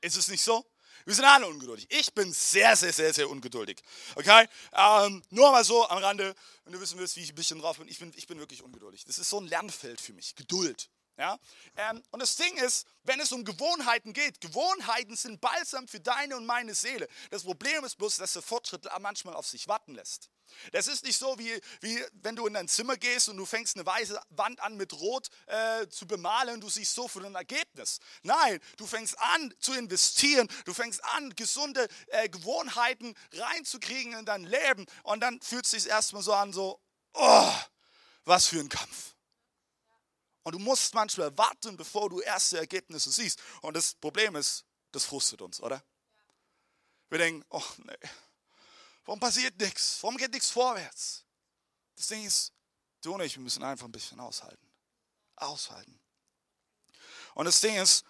Ist 0.02 0.16
es 0.16 0.28
nicht 0.28 0.42
so? 0.42 0.66
Wir 1.06 1.14
sind 1.14 1.26
alle 1.26 1.48
ungeduldig. 1.48 1.88
Ich 1.90 2.14
bin 2.14 2.32
sehr, 2.34 2.76
sehr, 2.76 2.94
sehr, 2.94 3.14
sehr 3.14 3.30
ungeduldig. 3.30 3.82
Okay? 4.16 4.48
Ähm, 4.74 5.24
nur 5.30 5.52
mal 5.52 5.64
so 5.64 5.88
am 5.88 5.98
Rande, 5.98 6.36
wenn 6.66 6.74
du 6.74 6.82
wissen 6.82 7.00
willst, 7.00 7.16
wie 7.16 7.22
ich 7.22 7.32
ein 7.32 7.36
bisschen 7.36 7.60
drauf 7.60 7.78
bin. 7.78 7.88
Ich 7.88 8.00
bin, 8.00 8.12
ich 8.16 8.28
bin 8.28 8.40
wirklich 8.40 8.64
ungeduldig. 8.64 9.06
Das 9.06 9.18
ist 9.18 9.30
so 9.30 9.40
ein 9.40 9.48
Lernfeld 9.48 10.00
für 10.00 10.14
mich. 10.14 10.36
Geduld. 10.36 10.90
Ja? 11.22 11.38
Ähm, 11.76 12.02
und 12.10 12.20
das 12.20 12.36
Ding 12.36 12.58
ist, 12.58 12.88
wenn 13.04 13.20
es 13.20 13.32
um 13.32 13.46
Gewohnheiten 13.46 14.12
geht, 14.12 14.42
Gewohnheiten 14.42 15.16
sind 15.16 15.40
balsam 15.40 15.88
für 15.88 16.00
deine 16.00 16.36
und 16.36 16.48
meine 16.48 16.74
Seele. 16.74 17.08
Das 17.30 17.44
Problem 17.44 17.86
ist 17.86 17.96
bloß, 18.00 18.18
dass 18.18 18.34
der 18.34 18.42
Fortschritt 18.42 18.90
manchmal 19.00 19.36
auf 19.36 19.46
sich 19.46 19.68
warten 19.68 19.94
lässt. 19.94 20.32
Das 20.72 20.88
ist 20.88 21.06
nicht 21.06 21.20
so, 21.20 21.38
wie, 21.38 21.62
wie 21.82 22.04
wenn 22.24 22.36
du 22.36 22.48
in 22.48 22.56
dein 22.56 22.68
Zimmer 22.68 22.98
gehst 22.98 23.30
und 23.30 23.38
du 23.38 23.46
fängst 23.46 23.76
eine 23.76 23.86
weiße 23.86 24.20
Wand 24.30 24.60
an 24.62 24.78
mit 24.78 24.94
Rot 24.94 25.30
äh, 25.46 25.88
zu 25.90 26.08
bemalen 26.08 26.56
und 26.56 26.62
du 26.62 26.70
siehst 26.70 26.96
so 26.96 27.08
für 27.08 27.24
ein 27.24 27.36
Ergebnis. 27.36 28.00
Nein, 28.24 28.60
du 28.78 28.88
fängst 28.88 29.18
an 29.20 29.54
zu 29.60 29.74
investieren, 29.74 30.50
du 30.66 30.74
fängst 30.74 31.06
an, 31.06 31.36
gesunde 31.36 31.88
äh, 32.08 32.30
Gewohnheiten 32.30 33.14
reinzukriegen 33.32 34.14
in 34.14 34.26
dein 34.26 34.44
Leben 34.44 34.88
und 35.04 35.20
dann 35.20 35.40
fühlt 35.40 35.66
es 35.66 35.72
sich 35.72 35.88
erstmal 35.88 36.24
so 36.24 36.34
an, 36.34 36.52
so, 36.52 36.82
oh, 37.14 37.54
was 38.26 38.48
für 38.48 38.60
ein 38.60 38.70
Kampf. 38.70 39.14
Und 40.44 40.54
du 40.54 40.60
musst 40.60 40.94
manchmal 40.94 41.36
warten, 41.38 41.78
bevor 41.78 42.10
du 42.10 42.20
erste 42.20 42.58
Ergebnisse 42.58 43.12
siehst. 43.12 43.42
Und 43.62 43.76
das 43.76 43.94
Problem 43.96 44.36
ist, 44.36 44.66
das 44.92 45.06
frustet 45.06 45.42
uns, 45.42 45.62
oder? 45.62 45.84
Wir 47.10 47.20
denken, 47.20 47.46
oh 47.50 47.64
nee 47.78 48.10
Warum 49.06 49.20
passiert 49.20 49.60
nichts? 49.60 49.98
Warum 50.02 50.18
geht 50.18 50.32
nichts 50.32 50.50
vorwärts? 50.50 51.26
Das 51.96 52.08
Ding 52.08 52.26
ist, 52.26 52.54
du 53.02 53.14
und 53.14 53.22
ich, 53.22 53.36
wir 53.36 53.44
müssen 53.44 53.64
einfach 53.64 53.86
ein 53.86 53.92
bisschen 53.92 54.20
aushalten. 54.20 54.72
Aushalten. 55.36 56.00
Und 57.34 57.46
das 57.46 57.62
Ding 57.62 57.76
ist, 57.76 58.06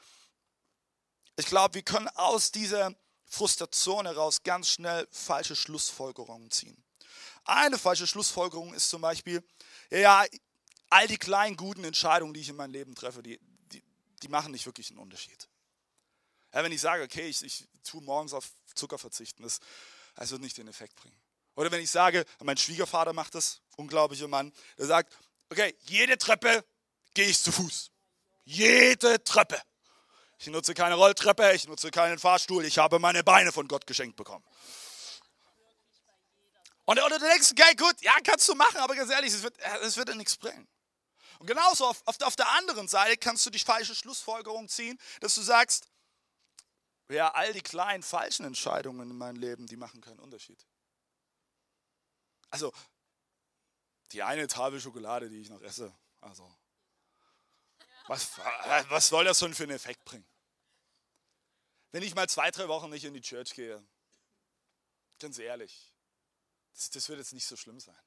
ich 1.37 1.45
glaube, 1.45 1.75
wir 1.75 1.83
können 1.83 2.09
aus 2.09 2.51
dieser 2.51 2.93
Frustration 3.25 4.05
heraus 4.05 4.43
ganz 4.43 4.69
schnell 4.69 5.07
falsche 5.11 5.55
Schlussfolgerungen 5.55 6.51
ziehen. 6.51 6.83
Eine 7.45 7.77
falsche 7.77 8.05
Schlussfolgerung 8.05 8.73
ist 8.73 8.89
zum 8.89 9.01
Beispiel, 9.01 9.43
ja, 9.89 10.25
all 10.91 11.08
die 11.08 11.17
kleinen 11.17 11.58
guten 11.58 11.84
Entscheidungen, 11.84 12.34
die 12.34 12.41
ich 12.41 12.49
in 12.49 12.56
meinem 12.56 12.71
Leben 12.71 12.93
treffe, 12.93 13.23
die, 13.23 13.39
die, 13.71 13.84
die 14.21 14.27
machen 14.27 14.51
nicht 14.51 14.67
wirklich 14.67 14.91
einen 14.91 14.99
Unterschied. 14.99 15.49
Ja, 16.54 16.63
wenn 16.63 16.71
ich 16.71 16.82
sage, 16.82 17.04
okay, 17.04 17.27
ich, 17.27 17.41
ich 17.43 17.67
tue 17.84 18.01
morgens 18.04 18.34
auf 18.34 18.51
Zucker 18.75 18.99
verzichten, 18.99 19.41
das, 19.41 19.60
es 20.17 20.32
wird 20.32 20.41
nicht 20.41 20.58
den 20.58 20.67
Effekt 20.67 20.95
bringen. 20.95 21.19
Oder 21.56 21.71
wenn 21.71 21.82
ich 21.82 21.91
sage, 21.91 22.25
mein 22.43 22.58
Schwiegervater 22.58 23.13
macht 23.13 23.36
das, 23.36 23.62
unglaublicher 23.77 24.27
Mann, 24.27 24.54
der 24.77 24.86
sagt, 24.86 25.13
Okay, 25.51 25.75
jede 25.82 26.17
Treppe 26.17 26.63
gehe 27.13 27.27
ich 27.27 27.38
zu 27.38 27.51
Fuß. 27.51 27.91
Jede 28.45 29.21
Treppe. 29.21 29.62
Ich 30.38 30.47
nutze 30.47 30.73
keine 30.73 30.95
Rolltreppe, 30.95 31.51
ich 31.51 31.67
nutze 31.67 31.91
keinen 31.91 32.17
Fahrstuhl, 32.17 32.63
ich 32.63 32.77
habe 32.77 32.99
meine 32.99 33.21
Beine 33.21 33.51
von 33.51 33.67
Gott 33.67 33.86
geschenkt 33.86 34.15
bekommen. 34.15 34.45
Und 36.86 37.04
oder 37.04 37.19
du 37.19 37.25
denkst, 37.25 37.51
okay, 37.51 37.75
gut, 37.75 38.01
ja, 38.01 38.13
kannst 38.23 38.47
du 38.47 38.56
machen, 38.56 38.77
aber 38.77 38.95
ganz 38.95 39.12
ehrlich, 39.12 39.34
es 39.34 39.43
wird, 39.43 39.56
es 39.82 39.97
wird 39.97 40.08
dir 40.08 40.15
nichts 40.15 40.38
bringen. 40.38 40.67
Und 41.41 41.47
genauso 41.47 41.88
auf, 41.88 42.04
auf, 42.06 42.21
auf 42.21 42.36
der 42.36 42.47
anderen 42.49 42.88
Seite 42.88 43.17
kannst 43.17 43.43
du 43.47 43.49
die 43.49 43.58
falsche 43.58 43.95
Schlussfolgerung 43.95 44.69
ziehen, 44.69 44.99
dass 45.21 45.34
du 45.34 45.41
sagst, 45.41 45.88
ja, 47.10 47.32
all 47.34 47.51
die 47.51 47.63
kleinen 47.63 48.04
falschen 48.04 48.45
Entscheidungen 48.45 49.10
in 49.10 49.17
meinem 49.17 49.38
Leben, 49.38 49.65
die 49.65 49.75
machen 49.75 50.01
keinen 50.01 50.19
Unterschied. 50.19 50.63
Also, 52.51 52.71
die 54.12 54.21
eine 54.21 54.45
Tafel 54.45 54.80
Schokolade, 54.80 55.32
die 55.32 55.41
ich 55.41 55.49
noch 55.49 55.63
esse, 55.63 55.91
also, 56.19 56.56
was, 58.06 58.38
was 58.89 59.08
soll 59.08 59.25
das 59.25 59.39
schon 59.39 59.56
für 59.56 59.63
einen 59.63 59.71
Effekt 59.71 60.06
bringen? 60.06 60.27
Wenn 61.91 62.04
ich 62.04 62.13
mal 62.13 62.30
zwei, 62.30 62.51
drei 62.51 62.67
Wochen 62.67 62.91
nicht 62.91 63.04
in 63.04 63.15
die 63.15 63.21
Church 63.21 63.56
gehe, 63.56 63.84
ganz 65.17 65.39
ehrlich, 65.39 65.91
das, 66.75 66.91
das 66.91 67.10
wird 67.10 67.17
jetzt 67.17 67.34
nicht 67.34 67.47
so 67.47 67.56
schlimm 67.56 67.80
sein. 67.80 67.97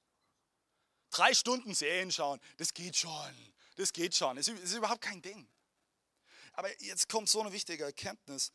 Drei 1.14 1.33
Stunden 1.33 1.74
Serien 1.74 2.11
schauen, 2.11 2.40
das 2.57 2.74
geht 2.74 2.96
schon. 2.96 3.53
Das 3.77 3.92
geht 3.92 4.16
schon. 4.16 4.35
Das 4.35 4.48
ist 4.48 4.74
überhaupt 4.74 5.00
kein 5.00 5.22
Ding. 5.22 5.48
Aber 6.55 6.68
jetzt 6.83 7.09
kommt 7.09 7.29
so 7.29 7.40
eine 7.40 7.53
wichtige 7.53 7.85
Erkenntnis. 7.85 8.53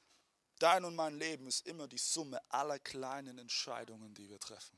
Dein 0.60 0.84
und 0.84 0.93
mein 0.93 1.17
Leben 1.17 1.48
ist 1.48 1.65
immer 1.65 1.88
die 1.88 1.98
Summe 1.98 2.41
aller 2.50 2.78
kleinen 2.78 3.38
Entscheidungen, 3.38 4.13
die 4.13 4.30
wir 4.30 4.41
treffen. 4.41 4.78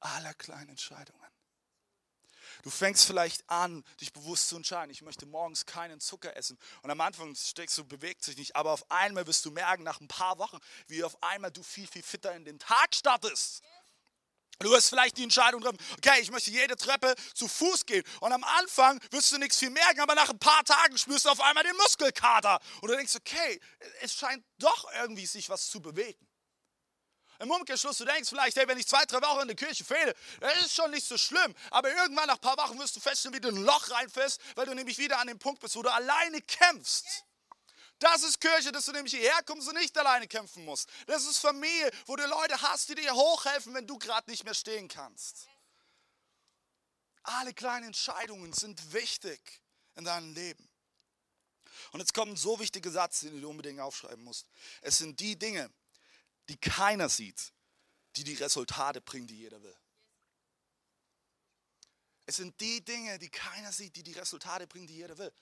Aller 0.00 0.34
kleinen 0.34 0.68
Entscheidungen. 0.68 1.24
Du 2.62 2.68
fängst 2.68 3.06
vielleicht 3.06 3.48
an, 3.48 3.82
dich 4.02 4.12
bewusst 4.12 4.48
zu 4.48 4.56
entscheiden, 4.56 4.90
ich 4.90 5.00
möchte 5.00 5.24
morgens 5.24 5.64
keinen 5.64 5.98
Zucker 5.98 6.36
essen. 6.36 6.58
Und 6.82 6.90
am 6.90 7.00
Anfang 7.00 7.34
steckst 7.34 7.78
du, 7.78 7.84
bewegt 7.84 8.22
sich 8.22 8.36
nicht, 8.36 8.54
aber 8.54 8.72
auf 8.72 8.90
einmal 8.90 9.26
wirst 9.26 9.46
du 9.46 9.50
merken, 9.50 9.82
nach 9.82 10.00
ein 10.00 10.08
paar 10.08 10.38
Wochen, 10.38 10.58
wie 10.88 11.04
auf 11.04 11.22
einmal 11.22 11.50
du 11.50 11.62
viel, 11.62 11.86
viel 11.86 12.02
fitter 12.02 12.34
in 12.34 12.44
den 12.44 12.58
Tag 12.58 12.94
startest. 12.94 13.62
Du 14.60 14.70
wirst 14.70 14.88
vielleicht 14.88 15.16
die 15.16 15.24
Entscheidung 15.24 15.60
treffen, 15.60 15.78
okay, 15.98 16.20
ich 16.20 16.30
möchte 16.30 16.50
jede 16.50 16.76
Treppe 16.76 17.14
zu 17.34 17.48
Fuß 17.48 17.86
gehen. 17.86 18.04
Und 18.20 18.32
am 18.32 18.44
Anfang 18.44 19.00
wirst 19.10 19.32
du 19.32 19.38
nichts 19.38 19.58
viel 19.58 19.70
merken, 19.70 20.00
aber 20.00 20.14
nach 20.14 20.30
ein 20.30 20.38
paar 20.38 20.64
Tagen 20.64 20.96
spürst 20.96 21.24
du 21.24 21.30
auf 21.30 21.40
einmal 21.40 21.64
den 21.64 21.76
Muskelkater. 21.76 22.60
Und 22.80 22.90
du 22.90 22.96
denkst, 22.96 23.16
okay, 23.16 23.60
es 24.00 24.14
scheint 24.14 24.44
doch 24.58 24.92
irgendwie 24.94 25.26
sich 25.26 25.48
was 25.48 25.68
zu 25.68 25.80
bewegen. 25.80 26.26
Im 27.40 27.50
Umkehrschluss, 27.50 27.98
du 27.98 28.04
denkst 28.04 28.28
vielleicht, 28.28 28.56
hey, 28.56 28.68
wenn 28.68 28.78
ich 28.78 28.86
zwei, 28.86 29.04
drei 29.06 29.20
Wochen 29.20 29.42
in 29.42 29.48
der 29.48 29.56
Kirche 29.56 29.84
fehle, 29.84 30.14
das 30.40 30.66
ist 30.66 30.74
schon 30.74 30.90
nicht 30.92 31.06
so 31.06 31.18
schlimm. 31.18 31.54
Aber 31.70 31.92
irgendwann 31.92 32.28
nach 32.28 32.36
ein 32.36 32.40
paar 32.40 32.56
Wochen 32.56 32.78
wirst 32.78 32.94
du 32.94 33.00
feststellen, 33.00 33.34
wie 33.34 33.40
du 33.40 33.48
ein 33.48 33.64
Loch 33.64 33.90
reinfällst, 33.90 34.40
weil 34.54 34.66
du 34.66 34.74
nämlich 34.74 34.98
wieder 34.98 35.18
an 35.18 35.26
dem 35.26 35.38
Punkt 35.38 35.60
bist, 35.60 35.74
wo 35.74 35.82
du 35.82 35.92
alleine 35.92 36.40
kämpfst. 36.40 37.24
Das 37.98 38.22
ist 38.22 38.40
Kirche, 38.40 38.72
dass 38.72 38.86
du 38.86 38.92
nämlich 38.92 39.14
hierher 39.14 39.42
kommst 39.44 39.68
und 39.68 39.76
nicht 39.76 39.96
alleine 39.96 40.26
kämpfen 40.26 40.64
musst. 40.64 40.88
Das 41.06 41.24
ist 41.24 41.38
Familie, 41.38 41.90
wo 42.06 42.16
du 42.16 42.26
Leute 42.26 42.60
hast, 42.60 42.88
die 42.88 42.94
dir 42.94 43.14
hochhelfen, 43.14 43.72
wenn 43.74 43.86
du 43.86 43.98
gerade 43.98 44.30
nicht 44.30 44.44
mehr 44.44 44.54
stehen 44.54 44.88
kannst. 44.88 45.48
Alle 47.22 47.54
kleinen 47.54 47.86
Entscheidungen 47.86 48.52
sind 48.52 48.92
wichtig 48.92 49.62
in 49.94 50.04
deinem 50.04 50.34
Leben. 50.34 50.68
Und 51.92 52.00
jetzt 52.00 52.12
kommt 52.12 52.32
ein 52.32 52.36
so 52.36 52.58
wichtiger 52.58 52.90
Satz, 52.90 53.20
den 53.20 53.40
du 53.40 53.48
unbedingt 53.48 53.80
aufschreiben 53.80 54.22
musst. 54.22 54.46
Es 54.82 54.98
sind 54.98 55.18
die 55.20 55.38
Dinge, 55.38 55.70
die 56.48 56.56
keiner 56.56 57.08
sieht, 57.08 57.52
die 58.16 58.24
die 58.24 58.34
Resultate 58.34 59.00
bringen, 59.00 59.26
die 59.26 59.38
jeder 59.38 59.62
will. 59.62 59.76
Es 62.26 62.36
sind 62.36 62.58
die 62.60 62.84
Dinge, 62.84 63.18
die 63.18 63.30
keiner 63.30 63.72
sieht, 63.72 63.96
die 63.96 64.02
die 64.02 64.12
Resultate 64.12 64.66
bringen, 64.66 64.86
die 64.86 64.96
jeder 64.96 65.16
will. 65.18 65.32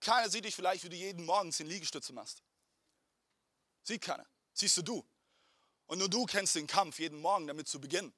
Keiner 0.00 0.30
sieht 0.30 0.44
dich 0.44 0.54
vielleicht, 0.54 0.84
wie 0.84 0.88
du 0.88 0.96
jeden 0.96 1.24
Morgen 1.24 1.52
zehn 1.52 1.66
Liegestütze 1.66 2.12
machst. 2.12 2.42
Sieht 3.82 4.02
keiner. 4.02 4.26
Siehst 4.52 4.76
du 4.76 4.82
du. 4.82 5.08
Und 5.86 5.98
nur 5.98 6.08
du 6.08 6.26
kennst 6.26 6.54
den 6.54 6.66
Kampf 6.66 6.98
jeden 6.98 7.20
Morgen 7.20 7.46
damit 7.46 7.68
zu 7.68 7.80
beginnen. 7.80 8.14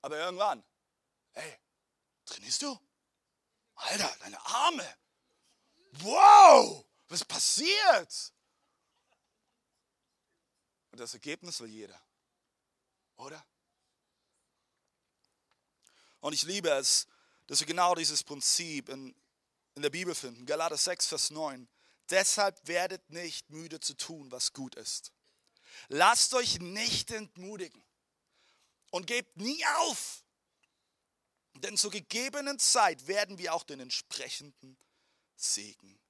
Aber 0.00 0.16
irgendwann, 0.18 0.64
hey, 1.32 1.58
trainierst 2.24 2.62
du? 2.62 2.78
Alter, 3.74 4.16
deine 4.20 4.40
Arme. 4.46 4.96
Wow, 5.92 6.84
was 7.08 7.24
passiert? 7.24 8.32
Und 10.90 11.00
das 11.00 11.14
Ergebnis 11.14 11.60
will 11.60 11.70
jeder. 11.70 12.00
Oder? 13.16 13.44
Und 16.20 16.32
ich 16.32 16.42
liebe 16.42 16.70
es, 16.70 17.06
dass 17.46 17.60
wir 17.60 17.66
genau 17.66 17.94
dieses 17.94 18.22
Prinzip 18.22 18.88
in 18.88 19.14
in 19.78 19.82
der 19.82 19.90
Bibel 19.90 20.14
finden. 20.14 20.44
Galater 20.44 20.76
6, 20.76 21.06
Vers 21.06 21.30
9. 21.30 21.68
Deshalb 22.10 22.66
werdet 22.66 23.10
nicht 23.10 23.48
müde 23.50 23.78
zu 23.78 23.94
tun, 23.94 24.28
was 24.32 24.52
gut 24.52 24.74
ist. 24.74 25.12
Lasst 25.86 26.34
euch 26.34 26.58
nicht 26.58 27.12
entmutigen 27.12 27.84
und 28.90 29.06
gebt 29.06 29.36
nie 29.36 29.64
auf. 29.76 30.24
Denn 31.54 31.76
zur 31.76 31.92
gegebenen 31.92 32.58
Zeit 32.58 33.06
werden 33.06 33.38
wir 33.38 33.54
auch 33.54 33.62
den 33.62 33.78
entsprechenden 33.78 34.76
Segen 35.36 36.00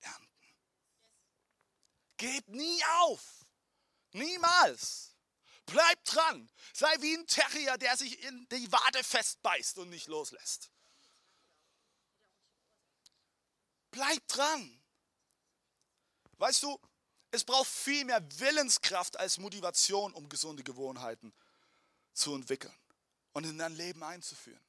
ernten. 0.00 0.54
Gebt 2.18 2.50
nie 2.50 2.84
auf. 3.00 3.46
Niemals. 4.12 5.16
Bleibt 5.64 6.14
dran. 6.14 6.50
Sei 6.74 6.94
wie 7.00 7.16
ein 7.16 7.26
Terrier, 7.26 7.78
der 7.78 7.96
sich 7.96 8.22
in 8.22 8.46
die 8.50 8.70
Wade 8.70 9.02
festbeißt 9.02 9.78
und 9.78 9.88
nicht 9.88 10.08
loslässt. 10.08 10.70
Bleib 13.94 14.26
dran. 14.26 14.82
Weißt 16.38 16.64
du, 16.64 16.80
es 17.30 17.44
braucht 17.44 17.68
viel 17.68 18.04
mehr 18.04 18.20
Willenskraft 18.40 19.16
als 19.20 19.38
Motivation, 19.38 20.12
um 20.14 20.28
gesunde 20.28 20.64
Gewohnheiten 20.64 21.32
zu 22.12 22.34
entwickeln 22.34 22.76
und 23.34 23.44
in 23.44 23.56
dein 23.56 23.72
Leben 23.76 24.02
einzuführen. 24.02 24.60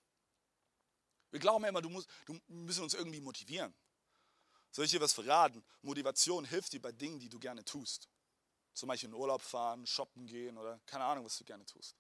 Wir 1.32 1.40
glauben 1.40 1.66
immer, 1.66 1.82
du 1.82 1.90
musst, 1.90 2.08
du 2.28 2.40
müssen 2.48 2.84
uns 2.84 2.94
irgendwie 2.94 3.20
motivieren. 3.20 3.74
Soll 4.70 4.86
ich 4.86 4.92
dir 4.92 5.02
was 5.02 5.14
verraten? 5.14 5.66
Motivation 5.82 6.46
hilft 6.46 6.74
dir 6.74 6.82
bei 6.82 6.92
Dingen, 6.92 7.20
die 7.20 7.30
du 7.30 7.40
gerne 7.40 7.66
tust. 7.66 8.08
Zum 8.76 8.88
Beispiel 8.88 9.10
in 9.10 9.16
Urlaub 9.16 9.42
fahren, 9.42 9.88
shoppen 9.88 10.28
gehen 10.28 10.56
oder 10.60 10.80
keine 10.86 11.04
Ahnung, 11.04 11.26
was 11.26 11.38
du 11.40 11.46
gerne 11.46 11.66
tust. 11.66 11.96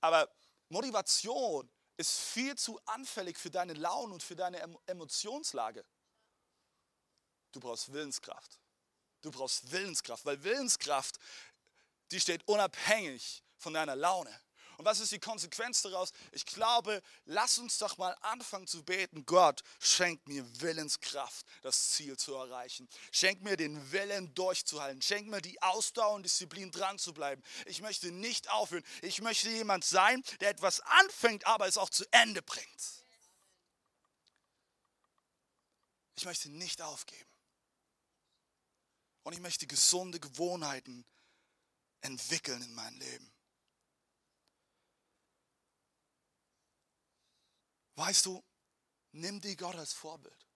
Aber 0.00 0.30
Motivation 0.68 1.68
ist 1.96 2.20
viel 2.20 2.54
zu 2.56 2.80
anfällig 2.84 3.36
für 3.36 3.50
deine 3.50 3.72
Laune 3.72 4.14
und 4.14 4.22
für 4.22 4.36
deine 4.36 4.60
Emotionslage. 4.86 5.84
Du 7.54 7.60
brauchst 7.60 7.92
Willenskraft. 7.92 8.58
Du 9.22 9.30
brauchst 9.30 9.70
Willenskraft, 9.70 10.24
weil 10.26 10.42
Willenskraft, 10.42 11.18
die 12.10 12.20
steht 12.20 12.46
unabhängig 12.46 13.42
von 13.56 13.72
deiner 13.72 13.96
Laune. 13.96 14.40
Und 14.76 14.84
was 14.84 14.98
ist 14.98 15.12
die 15.12 15.20
Konsequenz 15.20 15.82
daraus? 15.82 16.10
Ich 16.32 16.44
glaube, 16.44 17.00
lass 17.26 17.58
uns 17.58 17.78
doch 17.78 17.96
mal 17.96 18.12
anfangen 18.22 18.66
zu 18.66 18.82
beten. 18.82 19.24
Gott, 19.24 19.62
schenk 19.78 20.26
mir 20.26 20.44
Willenskraft, 20.60 21.46
das 21.62 21.90
Ziel 21.92 22.16
zu 22.16 22.34
erreichen. 22.34 22.88
Schenk 23.12 23.42
mir 23.42 23.56
den 23.56 23.92
Willen 23.92 24.34
durchzuhalten. 24.34 25.00
Schenk 25.00 25.28
mir 25.28 25.40
die 25.40 25.62
Ausdauer 25.62 26.16
und 26.16 26.24
Disziplin 26.24 26.72
dran 26.72 26.98
zu 26.98 27.14
bleiben. 27.14 27.40
Ich 27.66 27.82
möchte 27.82 28.10
nicht 28.10 28.50
aufhören. 28.50 28.84
Ich 29.02 29.20
möchte 29.22 29.48
jemand 29.48 29.84
sein, 29.84 30.24
der 30.40 30.50
etwas 30.50 30.80
anfängt, 30.80 31.46
aber 31.46 31.68
es 31.68 31.78
auch 31.78 31.90
zu 31.90 32.04
Ende 32.10 32.42
bringt. 32.42 32.82
Ich 36.16 36.24
möchte 36.24 36.50
nicht 36.50 36.82
aufgeben. 36.82 37.33
Und 39.24 39.32
ich 39.32 39.40
möchte 39.40 39.66
gesunde 39.66 40.20
Gewohnheiten 40.20 41.04
entwickeln 42.02 42.62
in 42.62 42.74
meinem 42.74 42.98
Leben. 42.98 43.32
Weißt 47.96 48.26
du, 48.26 48.44
nimm 49.12 49.40
dir 49.40 49.56
Gott 49.56 49.76
als 49.76 49.92
Vorbild. 49.92 50.46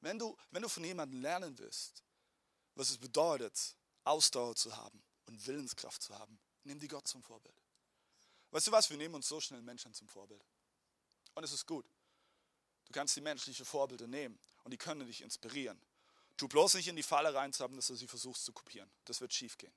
Wenn 0.00 0.18
du, 0.18 0.36
wenn 0.50 0.62
du 0.62 0.68
von 0.68 0.84
jemandem 0.84 1.20
lernen 1.20 1.58
willst, 1.58 2.02
was 2.74 2.90
es 2.90 2.98
bedeutet, 2.98 3.76
Ausdauer 4.04 4.56
zu 4.56 4.76
haben 4.76 5.02
und 5.26 5.46
Willenskraft 5.46 6.02
zu 6.02 6.18
haben, 6.18 6.38
nimm 6.64 6.78
dir 6.78 6.88
Gott 6.88 7.06
zum 7.06 7.22
Vorbild. 7.22 7.56
Weißt 8.50 8.66
du 8.66 8.72
was, 8.72 8.90
wir 8.90 8.96
nehmen 8.96 9.14
uns 9.14 9.28
so 9.28 9.40
schnell 9.40 9.62
Menschen 9.62 9.94
zum 9.94 10.08
Vorbild. 10.08 10.44
Und 11.34 11.44
es 11.44 11.52
ist 11.52 11.66
gut. 11.66 11.86
Du 12.86 12.92
kannst 12.92 13.14
die 13.14 13.20
menschlichen 13.20 13.64
Vorbilder 13.64 14.08
nehmen 14.08 14.38
und 14.64 14.72
die 14.72 14.78
können 14.78 15.06
dich 15.06 15.22
inspirieren. 15.22 15.80
Tu 16.40 16.48
bloß 16.48 16.72
nicht 16.72 16.88
in 16.88 16.96
die 16.96 17.02
Falle 17.02 17.34
reinzuhaben, 17.34 17.76
dass 17.76 17.88
du 17.88 17.94
sie 17.94 18.06
versuchst 18.06 18.46
zu 18.46 18.54
kopieren. 18.54 18.90
Das 19.04 19.20
wird 19.20 19.30
schief 19.30 19.58
gehen. 19.58 19.74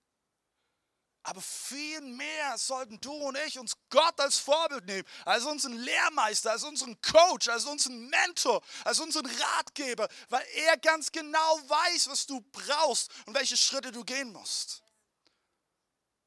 Aber 1.23 1.41
viel 1.41 1.99
mehr 1.99 2.58
sollten 2.58 3.02
du 3.02 3.12
und 3.12 3.38
ich 3.45 3.60
uns 3.60 3.76
Gott 3.89 4.17
als 4.21 4.38
Vorbild 4.38 4.86
nehmen, 4.86 5.06
als 5.26 5.43
unseren 5.43 5.73
Lehrmeister, 5.73 6.52
als 6.52 6.63
unseren 6.63 7.02
Coach, 7.02 7.49
als 7.49 7.65
unseren 7.65 8.08
Mentor, 8.08 8.63
als 8.86 9.02
unseren 9.02 9.26
Ratgeber, 9.26 10.08
weil 10.30 10.45
er 10.54 10.78
ganz 10.78 11.12
genau 11.12 11.60
weiß, 11.67 12.08
was 12.08 12.28
du 12.28 12.39
brauchst 12.54 13.12
und 13.26 13.36
welche 13.36 13.58
Schritte 13.58 13.91
du 13.91 14.06
gehen 14.06 14.32
musst. 14.32 14.84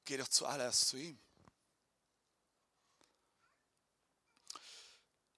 Geh 0.05 0.19
doch 0.19 0.29
zuallererst 0.29 0.89
zu 0.89 0.99
ihm. 0.99 1.19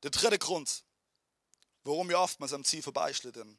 Der 0.03 0.11
dritte 0.11 0.41
Grund, 0.41 0.83
warum 1.85 2.09
wir 2.09 2.19
oftmals 2.19 2.53
am 2.53 2.65
Ziel 2.65 2.83
vorbeischlittern, 2.83 3.57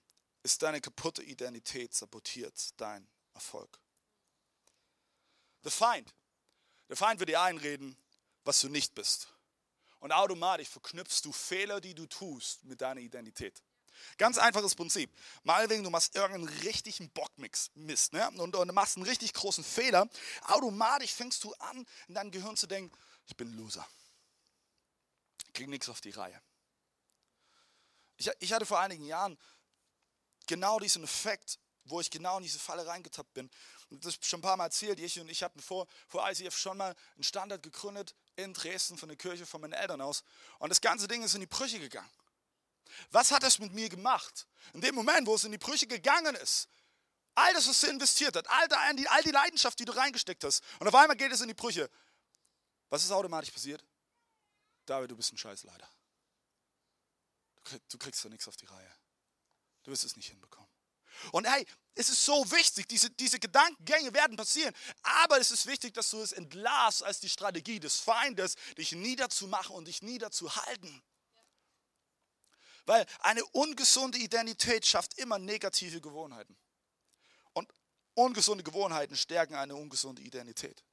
ist 0.49 0.63
deine 0.63 0.81
kaputte 0.81 1.21
Identität 1.21 1.93
sabotiert 1.93 2.73
dein 2.81 3.07
Erfolg. 3.35 3.79
Der 5.63 5.71
Feind, 5.71 6.11
der 6.87 6.97
Feind 6.97 7.19
wird 7.19 7.29
dir 7.29 7.41
einreden, 7.41 7.95
was 8.45 8.59
du 8.61 8.67
nicht 8.67 8.95
bist. 8.95 9.31
Und 9.99 10.11
automatisch 10.11 10.69
verknüpfst 10.69 11.21
du 11.23 11.31
Fehler, 11.31 11.79
die 11.79 11.93
du 11.93 12.07
tust, 12.07 12.63
mit 12.63 12.81
deiner 12.81 13.01
Identität. 13.01 13.61
Ganz 14.17 14.39
einfaches 14.39 14.73
Prinzip. 14.73 15.15
Meinetwegen, 15.43 15.83
du 15.83 15.91
machst 15.91 16.15
irgendeinen 16.15 16.47
richtigen 16.63 17.11
Bockmix, 17.11 17.69
Mist, 17.75 18.13
ne? 18.13 18.27
und, 18.31 18.55
und 18.55 18.73
machst 18.73 18.95
einen 18.95 19.05
richtig 19.05 19.33
großen 19.33 19.63
Fehler. 19.63 20.09
Automatisch 20.45 21.13
fängst 21.13 21.43
du 21.43 21.53
an, 21.55 21.85
in 22.07 22.15
deinem 22.15 22.31
Gehirn 22.31 22.57
zu 22.57 22.65
denken, 22.65 22.97
ich 23.27 23.37
bin 23.37 23.49
ein 23.49 23.57
Loser. 23.57 23.87
Ich 25.45 25.53
krieg 25.53 25.67
nichts 25.67 25.89
auf 25.89 26.01
die 26.01 26.11
Reihe. 26.11 26.41
Ich, 28.17 28.31
ich 28.39 28.53
hatte 28.53 28.65
vor 28.65 28.79
einigen 28.79 29.05
Jahren 29.05 29.37
genau 30.49 30.79
diesen 30.79 31.03
Effekt, 31.03 31.59
wo 31.85 32.01
ich 32.01 32.09
genau 32.09 32.37
in 32.37 32.43
diese 32.43 32.59
Falle 32.59 32.85
reingetappt 32.85 33.33
bin. 33.33 33.49
Das 33.91 34.17
schon 34.21 34.39
ein 34.39 34.41
paar 34.41 34.57
Mal 34.57 34.65
erzählt. 34.65 34.99
Ich 34.99 35.19
und 35.19 35.29
ich 35.29 35.41
hatten 35.41 35.61
vor, 35.61 35.87
vor 36.07 36.29
ICF 36.29 36.57
schon 36.57 36.77
mal 36.77 36.95
einen 37.15 37.23
Standard 37.23 37.63
gegründet 37.63 38.15
in 38.35 38.53
Dresden 38.53 38.97
von 38.97 39.09
der 39.09 39.17
Kirche 39.17 39.45
von 39.45 39.61
meinen 39.61 39.73
Eltern 39.73 40.01
aus. 40.01 40.23
Und 40.57 40.69
das 40.69 40.81
ganze 40.81 41.07
Ding 41.07 41.23
ist 41.23 41.35
in 41.35 41.41
die 41.41 41.47
Brüche 41.47 41.79
gegangen. 41.79 42.09
Was 43.11 43.31
hat 43.31 43.43
das 43.43 43.59
mit 43.59 43.71
mir 43.71 43.87
gemacht? 43.89 44.47
In 44.73 44.81
dem 44.81 44.95
Moment, 44.95 45.27
wo 45.27 45.35
es 45.35 45.43
in 45.43 45.51
die 45.51 45.57
Brüche 45.57 45.87
gegangen 45.87 46.35
ist, 46.35 46.67
all 47.35 47.53
das, 47.53 47.67
was 47.67 47.79
du 47.81 47.87
investiert 47.87 48.35
hast, 48.35 48.47
all 48.49 48.95
die, 48.95 49.07
all 49.07 49.23
die 49.23 49.31
Leidenschaft, 49.31 49.79
die 49.79 49.85
du 49.85 49.91
reingesteckt 49.91 50.43
hast, 50.43 50.63
und 50.79 50.87
auf 50.87 50.95
einmal 50.95 51.15
geht 51.15 51.31
es 51.31 51.41
in 51.41 51.47
die 51.47 51.53
Brüche. 51.53 51.89
Was 52.89 53.03
ist 53.03 53.11
automatisch 53.11 53.51
passiert? 53.51 53.83
David, 54.85 55.11
du 55.11 55.15
bist 55.15 55.31
ein 55.31 55.37
Scheißleiter. 55.37 55.87
Du 57.87 57.97
kriegst 57.99 58.25
da 58.25 58.29
nichts 58.29 58.47
auf 58.47 58.57
die 58.57 58.65
Reihe. 58.65 58.91
Du 59.83 59.91
wirst 59.91 60.03
es 60.03 60.15
nicht 60.15 60.29
hinbekommen. 60.29 60.69
Und 61.31 61.47
hey, 61.47 61.65
es 61.95 62.09
ist 62.09 62.23
so 62.23 62.49
wichtig, 62.51 62.87
diese, 62.87 63.09
diese 63.09 63.39
Gedankengänge 63.39 64.13
werden 64.13 64.37
passieren, 64.37 64.73
aber 65.01 65.37
es 65.39 65.51
ist 65.51 65.65
wichtig, 65.65 65.93
dass 65.93 66.09
du 66.11 66.21
es 66.21 66.31
entlarvst 66.31 67.03
als 67.03 67.19
die 67.19 67.29
Strategie 67.29 67.79
des 67.79 67.99
Feindes, 67.99 68.55
dich 68.77 68.93
niederzumachen 68.93 69.75
und 69.75 69.85
dich 69.85 70.01
niederzuhalten. 70.01 71.03
Weil 72.85 73.05
eine 73.19 73.43
ungesunde 73.45 74.17
Identität 74.17 74.85
schafft 74.85 75.19
immer 75.19 75.37
negative 75.37 76.01
Gewohnheiten. 76.01 76.57
Und 77.53 77.71
ungesunde 78.13 78.63
Gewohnheiten 78.63 79.15
stärken 79.15 79.55
eine 79.55 79.75
ungesunde 79.75 80.21
Identität. 80.21 80.83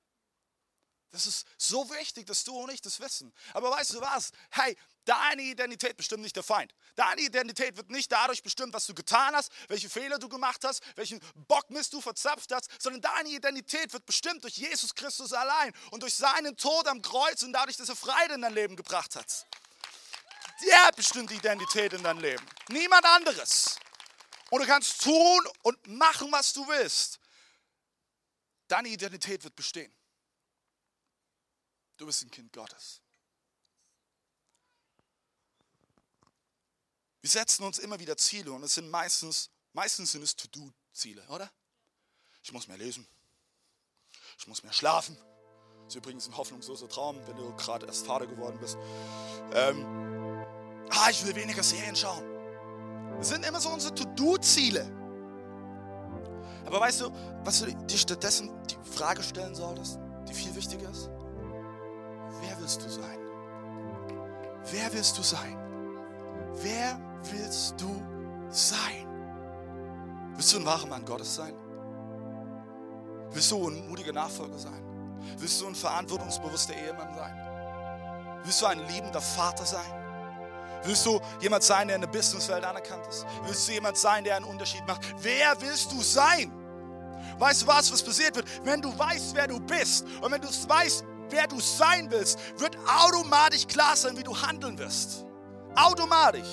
Das 1.13 1.27
ist 1.27 1.47
so 1.57 1.89
wichtig, 1.91 2.27
dass 2.27 2.45
du 2.45 2.55
und 2.57 2.71
ich 2.71 2.83
das 2.83 3.01
wissen. 3.01 3.33
Aber 3.55 3.71
weißt 3.71 3.95
du 3.95 4.01
was? 4.01 4.33
Hey, 4.51 4.77
deine 5.05 5.43
Identität 5.43 5.97
bestimmt 5.97 6.23
nicht 6.23 6.37
der 6.37 6.43
Feind. 6.43 6.75
Deine 6.95 7.23
Identität 7.23 7.77
wird 7.77 7.91
nicht 7.91 8.11
dadurch 8.11 8.43
bestimmt, 8.43 8.75
was 8.75 8.87
du 8.87 8.95
getan 8.95 9.35
hast, 9.35 9.51
welche 9.69 9.89
Fehler 9.89 10.19
du 10.19 10.29
gemacht 10.29 10.65
hast, 10.65 10.83
welchen 10.97 11.21
Bockmist 11.35 11.93
du 11.93 12.01
verzapft 12.01 12.53
hast, 12.53 12.71
sondern 12.81 13.01
deine 13.01 13.31
Identität 13.31 13.93
wird 13.93 14.05
bestimmt 14.05 14.45
durch 14.45 14.57
Jesus 14.57 14.95
Christus 14.95 15.33
allein 15.33 15.73
und 15.91 16.03
durch 16.03 16.15
seinen 16.15 16.57
Tod 16.57 16.87
am 16.89 17.01
Kreuz 17.01 17.43
und 17.43 17.53
dadurch, 17.53 17.77
dass 17.77 17.89
er 17.89 17.97
Freude 17.97 18.35
in 18.35 18.43
dein 18.43 18.55
Leben 18.55 18.77
gebracht 18.77 19.15
hat. 19.17 19.47
Der 20.63 20.93
bestimmt 20.93 21.31
die 21.31 21.37
Identität 21.37 21.93
in 21.93 22.03
dein 22.03 22.19
Leben. 22.19 22.45
Niemand 22.69 23.05
anderes. 23.05 23.79
Und 24.51 24.61
du 24.61 24.67
kannst 24.67 25.03
tun 25.03 25.49
und 25.63 25.87
machen, 25.87 26.31
was 26.33 26.53
du 26.53 26.67
willst. 26.69 27.21
Deine 28.69 28.89
Identität 28.89 29.45
wird 29.45 29.55
bestehen. 29.55 29.96
Du 31.97 32.07
bist 32.07 32.23
ein 32.23 32.31
Kind 32.31 32.53
Gottes. 32.53 33.01
Wir 37.21 37.31
setzen 37.31 37.65
uns 37.65 37.79
immer 37.79 37.99
wieder 37.99 38.17
Ziele 38.17 38.53
und 38.53 38.63
es 38.63 38.75
sind 38.75 38.89
meistens, 38.91 39.51
meistens 39.73 40.13
sind 40.13 40.23
es 40.23 40.37
To-Do-Ziele, 40.37 41.27
oder? 41.29 41.51
Ich 42.43 42.53
muss 42.53 42.69
mehr 42.69 42.77
lesen. 42.77 43.07
Ich 44.39 44.47
muss 44.47 44.63
mehr 44.63 44.73
schlafen. 44.73 45.17
Das 45.85 45.95
ist 45.95 45.97
übrigens 45.97 46.29
ein 46.29 46.37
hoffnungsloser 46.37 46.89
Traum, 46.89 47.17
wenn 47.27 47.37
du 47.37 47.55
gerade 47.57 47.87
erst 47.87 48.07
Vater 48.07 48.27
geworden 48.27 48.59
bist. 48.61 48.77
Ähm, 49.53 49.85
ah, 50.91 51.11
ich 51.11 51.25
will 51.25 51.35
weniger 51.35 51.63
Serien 51.63 51.97
schauen. 51.97 52.25
Das 53.19 53.29
sind 53.31 53.45
immer 53.45 53.61
so 53.61 53.71
unsere 53.71 53.95
To-Do-Ziele. 53.95 54.85
Aber 56.67 56.81
weißt 56.81 57.01
du, 57.01 57.11
was 57.45 57.61
du 57.61 57.73
dir 57.73 57.99
stattdessen 57.99 58.51
die 58.67 58.77
Frage 58.91 59.23
stellen 59.23 59.55
solltest, 59.55 59.99
die 60.29 60.35
viel 60.35 60.55
wichtiger 60.55 60.91
ist? 60.91 61.09
Willst 62.67 62.85
du 62.85 62.91
sein? 62.91 63.19
Wer 64.73 64.93
willst 64.93 65.17
du 65.17 65.23
sein? 65.23 65.57
Wer 66.55 66.99
willst 67.31 67.81
du 67.81 68.03
sein? 68.49 69.07
Willst 70.35 70.53
du 70.53 70.59
ein 70.59 70.67
wahrer 70.67 70.87
Mann 70.89 71.05
Gottes 71.05 71.37
sein? 71.37 71.55
Willst 73.31 73.53
du 73.53 73.69
ein 73.69 73.89
mutiger 73.89 74.13
Nachfolger 74.13 74.59
sein? 74.59 74.83
Willst 75.39 75.61
du 75.61 75.69
ein 75.69 75.77
verantwortungsbewusster 75.77 76.75
Ehemann 76.75 77.15
sein? 77.15 78.41
Willst 78.43 78.61
du 78.61 78.67
ein 78.67 78.85
liebender 78.89 79.21
Vater 79.21 79.65
sein? 79.65 80.81
Willst 80.83 81.07
du 81.07 81.21
jemand 81.41 81.63
sein, 81.63 81.87
der 81.87 81.95
in 81.95 82.03
der 82.03 82.09
Businesswelt 82.09 82.65
anerkannt 82.65 83.07
ist? 83.07 83.25
Willst 83.45 83.69
du 83.69 83.75
jemand 83.75 83.97
sein, 83.97 84.25
der 84.25 84.35
einen 84.35 84.45
Unterschied 84.45 84.85
macht? 84.89 85.03
Wer 85.23 85.55
willst 85.61 85.93
du 85.93 86.03
sein? 86.03 86.51
Weißt 87.39 87.63
du 87.63 87.69
was, 87.69 87.93
was 87.93 88.03
passiert 88.03 88.35
wird? 88.35 88.49
Wenn 88.65 88.83
du 88.83 88.89
weißt, 88.99 89.37
wer 89.37 89.47
du 89.47 89.61
bist 89.61 90.05
und 90.21 90.33
wenn 90.33 90.41
du 90.41 90.49
weißt, 90.49 91.05
wer 91.31 91.47
du 91.47 91.61
sein 91.61 92.11
willst, 92.11 92.39
wird 92.59 92.77
automatisch 93.05 93.67
klar 93.67 93.97
sein, 93.97 94.17
wie 94.17 94.23
du 94.23 94.37
handeln 94.37 94.79
wirst. 94.79 95.25
Automatisch. 95.75 96.49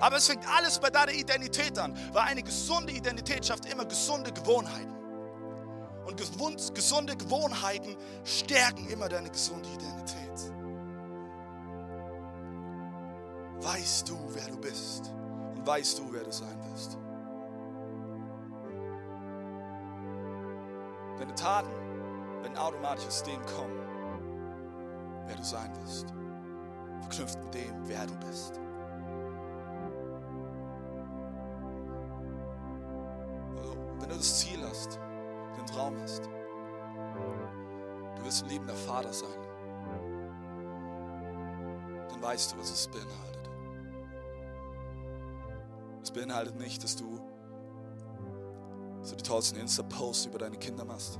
Aber 0.00 0.16
es 0.16 0.26
fängt 0.26 0.46
alles 0.54 0.78
bei 0.78 0.90
deiner 0.90 1.12
Identität 1.12 1.78
an, 1.78 1.96
weil 2.12 2.22
eine 2.22 2.42
gesunde 2.42 2.92
Identität 2.92 3.46
schafft 3.46 3.66
immer 3.66 3.84
gesunde 3.84 4.32
Gewohnheiten. 4.32 4.94
Und 6.06 6.16
gesunde 6.74 7.16
Gewohnheiten 7.16 7.96
stärken 8.24 8.88
immer 8.88 9.08
deine 9.08 9.30
gesunde 9.30 9.68
Identität. 9.70 10.52
Weißt 13.58 14.08
du, 14.08 14.16
wer 14.28 14.46
du 14.46 14.56
bist 14.58 15.12
und 15.56 15.66
weißt 15.66 15.98
du, 15.98 16.12
wer 16.12 16.22
du 16.22 16.30
sein 16.30 16.56
wirst. 16.70 16.96
Deine 21.18 21.34
Taten 21.34 21.85
werden 22.46 22.58
automatisch 22.58 23.06
aus 23.06 23.22
dem 23.24 23.44
kommen, 23.46 23.80
wer 25.26 25.34
du 25.34 25.42
sein 25.42 25.74
wirst. 25.82 26.06
Verknüpft 27.00 27.42
mit 27.42 27.54
dem, 27.54 27.88
wer 27.88 28.06
du 28.06 28.14
bist. 28.26 28.60
Also, 33.56 33.76
wenn 33.98 34.08
du 34.08 34.14
das 34.14 34.38
Ziel 34.38 34.62
hast, 34.62 35.00
den 35.56 35.66
Traum 35.66 35.96
hast, 36.00 36.26
du 38.14 38.22
willst 38.22 38.44
ein 38.44 38.48
liebender 38.48 38.74
Vater 38.74 39.12
sein, 39.12 39.28
dann 42.08 42.22
weißt 42.22 42.52
du, 42.52 42.58
was 42.58 42.70
es 42.70 42.86
beinhaltet. 42.86 43.50
Es 46.00 46.12
beinhaltet 46.12 46.56
nicht, 46.56 46.84
dass 46.84 46.94
du 46.94 47.18
so 49.02 49.16
die 49.16 49.24
tollsten 49.24 49.58
Insta-Posts 49.58 50.26
über 50.26 50.38
deine 50.38 50.56
Kinder 50.56 50.84
machst. 50.84 51.18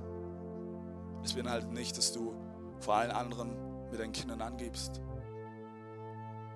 Es 1.26 1.34
beinhaltet 1.34 1.72
nicht, 1.72 1.98
dass 1.98 2.12
du 2.12 2.36
vor 2.78 2.94
allen 2.94 3.10
anderen 3.10 3.90
mit 3.90 3.98
deinen 3.98 4.12
Kindern 4.12 4.40
angibst, 4.40 5.00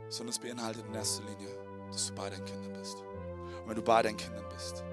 sondern 0.08 0.28
es 0.28 0.38
beinhaltet 0.38 0.86
in 0.86 0.94
erster 0.94 1.24
Linie, 1.24 1.48
dass 1.90 2.06
du 2.06 2.14
bei 2.14 2.30
deinen 2.30 2.44
Kindern 2.44 2.72
bist. 2.74 3.02
Und 3.62 3.68
wenn 3.68 3.74
du 3.74 3.82
bei 3.82 4.00
deinen 4.00 4.16
Kindern 4.16 4.44
bist, 4.54 4.84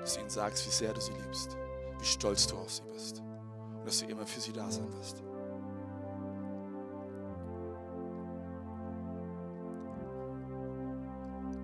dass 0.00 0.14
du 0.14 0.20
ihnen 0.20 0.30
sagst, 0.30 0.64
wie 0.64 0.70
sehr 0.70 0.94
du 0.94 1.00
sie 1.00 1.10
liebst, 1.14 1.56
wie 1.98 2.04
stolz 2.04 2.46
du 2.46 2.56
auf 2.58 2.70
sie 2.70 2.84
bist 2.92 3.18
und 3.18 3.84
dass 3.84 3.98
du 3.98 4.06
immer 4.06 4.24
für 4.24 4.40
sie 4.40 4.52
da 4.52 4.70
sein 4.70 4.88
wirst. 4.92 5.20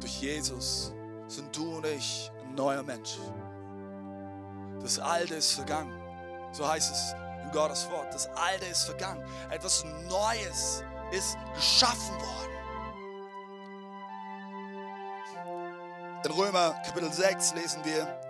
Durch 0.01 0.21
Jesus 0.21 0.93
sind 1.29 1.57
du 1.57 1.77
und 1.77 1.87
ich 1.87 2.33
ein 2.43 2.57
neuer 2.57 2.83
Mensch. 2.83 3.17
Das 4.81 4.99
Alte 4.99 5.37
ist 5.37 5.53
vergangen. 5.53 5.93
So 6.51 6.67
heißt 6.67 6.93
es 6.93 7.15
Gottes 7.55 7.89
Wort. 7.91 8.13
Das 8.13 8.29
Alte 8.35 8.67
ist 8.67 8.85
vergangen. 8.85 9.25
Etwas 9.51 9.85
Neues 10.09 10.83
ist 11.13 11.37
geschaffen 11.55 12.15
worden. 12.17 12.51
In 16.25 16.31
Römer 16.33 16.75
Kapitel 16.85 17.13
6 17.13 17.55
lesen 17.55 17.85
wir, 17.85 18.21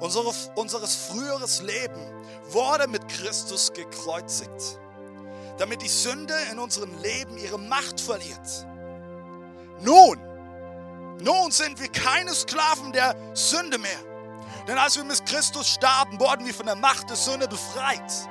Unsere, 0.00 0.32
unseres 0.54 0.94
früheres 0.94 1.60
Leben 1.60 2.00
wurde 2.48 2.88
mit 2.88 3.06
Christus 3.08 3.70
gekreuzigt, 3.72 4.78
damit 5.58 5.82
die 5.82 5.88
Sünde 5.88 6.34
in 6.50 6.58
unserem 6.58 6.96
Leben 7.02 7.36
ihre 7.36 7.58
Macht 7.58 8.00
verliert. 8.00 8.66
Nun, 9.80 10.18
nun 11.20 11.50
sind 11.50 11.78
wir 11.78 11.88
keine 11.88 12.32
Sklaven 12.32 12.92
der 12.92 13.14
Sünde 13.34 13.76
mehr. 13.78 13.98
Denn 14.66 14.78
als 14.78 14.96
wir 14.96 15.04
mit 15.04 15.24
Christus 15.26 15.68
starben, 15.68 16.18
wurden 16.18 16.46
wir 16.46 16.54
von 16.54 16.66
der 16.66 16.76
Macht 16.76 17.10
der 17.10 17.16
Sünde 17.16 17.46
befreit. 17.46 18.29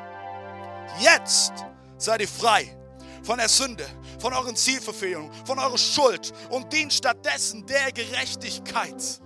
Jetzt 0.98 1.54
seid 1.98 2.22
ihr 2.22 2.28
frei 2.28 2.76
von 3.24 3.38
der 3.38 3.50
Sünde, 3.50 3.86
von 4.20 4.34
euren 4.34 4.56
Zielverfehlungen, 4.56 5.32
von 5.46 5.60
eurer 5.60 5.78
Schuld 5.78 6.34
und 6.50 6.72
dient 6.74 6.94
stattdessen 6.94 7.66
der 7.66 7.92
Gerechtigkeit. 7.92 9.22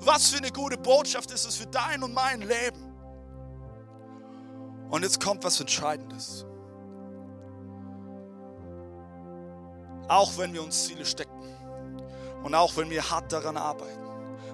Was 0.00 0.28
für 0.28 0.38
eine 0.38 0.52
gute 0.52 0.76
Botschaft 0.78 1.30
ist 1.32 1.46
es 1.46 1.56
für 1.56 1.66
dein 1.66 2.02
und 2.02 2.14
mein 2.14 2.42
Leben. 2.42 2.94
Und 4.90 5.02
jetzt 5.02 5.22
kommt 5.22 5.42
was 5.42 5.58
Entscheidendes. 5.60 6.46
Auch 10.08 10.38
wenn 10.38 10.52
wir 10.52 10.62
uns 10.62 10.84
Ziele 10.86 11.04
stecken 11.04 11.32
und 12.44 12.54
auch 12.54 12.76
wenn 12.76 12.88
wir 12.90 13.10
hart 13.10 13.32
daran 13.32 13.56
arbeiten, 13.56 14.06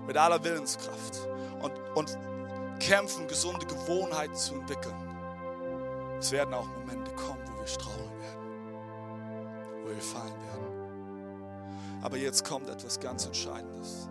mit 0.06 0.16
aller 0.16 0.42
Willenskraft 0.42 1.28
und, 1.60 1.72
und 1.94 2.18
kämpfen, 2.80 3.28
gesunde 3.28 3.66
Gewohnheiten 3.66 4.34
zu 4.34 4.54
entwickeln, 4.54 5.11
es 6.22 6.30
werden 6.30 6.54
auch 6.54 6.68
Momente 6.68 7.10
kommen, 7.12 7.40
wo 7.46 7.60
wir 7.60 7.66
straucheln 7.66 8.20
werden, 8.20 8.40
wo 9.82 9.88
wir 9.90 10.00
fallen 10.00 10.32
werden. 10.44 12.02
Aber 12.02 12.16
jetzt 12.16 12.44
kommt 12.44 12.68
etwas 12.68 13.00
ganz 13.00 13.26
Entscheidendes. 13.26 14.08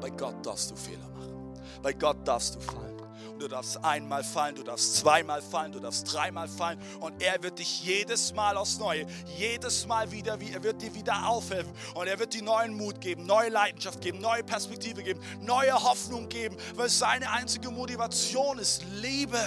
Bei 0.00 0.10
Gott 0.10 0.44
darfst 0.44 0.70
du 0.70 0.76
Fehler 0.76 1.08
machen. 1.14 1.54
Bei 1.82 1.94
Gott 1.94 2.18
darfst 2.28 2.56
du 2.56 2.60
fallen. 2.60 2.96
Und 3.32 3.42
du 3.42 3.48
darfst 3.48 3.82
einmal 3.82 4.24
fallen, 4.24 4.56
du 4.56 4.62
darfst 4.62 4.96
zweimal 4.96 5.40
fallen, 5.40 5.72
du 5.72 5.80
darfst 5.80 6.12
dreimal 6.12 6.48
fallen. 6.48 6.78
Und 7.00 7.22
er 7.22 7.42
wird 7.42 7.58
dich 7.58 7.82
jedes 7.82 8.34
Mal 8.34 8.56
aufs 8.58 8.78
Neue, 8.78 9.06
jedes 9.38 9.86
Mal 9.86 10.10
wieder, 10.10 10.38
er 10.40 10.62
wird 10.62 10.82
dir 10.82 10.94
wieder 10.94 11.26
aufhelfen. 11.28 11.72
Und 11.94 12.08
er 12.08 12.18
wird 12.18 12.34
dir 12.34 12.42
neuen 12.42 12.76
Mut 12.76 13.00
geben, 13.00 13.24
neue 13.24 13.48
Leidenschaft 13.48 14.02
geben, 14.02 14.20
neue 14.20 14.44
Perspektive 14.44 15.02
geben, 15.02 15.20
neue 15.40 15.72
Hoffnung 15.72 16.28
geben. 16.28 16.56
Weil 16.74 16.90
seine 16.90 17.30
einzige 17.30 17.70
Motivation 17.70 18.58
ist 18.58 18.84
Liebe. 19.00 19.40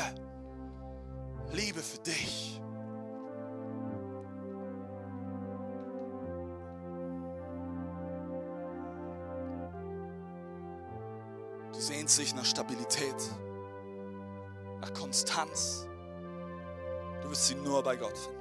Liebe 1.52 1.80
für 1.80 1.98
dich. 2.00 2.62
Du 11.74 11.80
sehnst 11.80 12.20
dich 12.20 12.36
nach 12.36 12.46
Stabilität, 12.46 13.16
nach 14.82 14.94
Konstanz. 14.94 15.88
Du 17.24 17.30
wirst 17.30 17.48
sie 17.48 17.56
nur 17.56 17.82
bei 17.82 17.96
Gott 17.96 18.18
finden. 18.18 18.40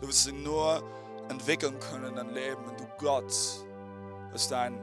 Du 0.00 0.08
wirst 0.08 0.24
sie 0.24 0.32
nur 0.32 0.82
entwickeln 1.28 1.78
können 1.78 2.06
in 2.06 2.14
deinem 2.16 2.34
Leben, 2.34 2.66
wenn 2.66 2.76
du 2.76 2.86
Gott 2.98 3.32
als 4.32 4.48
deinen 4.48 4.80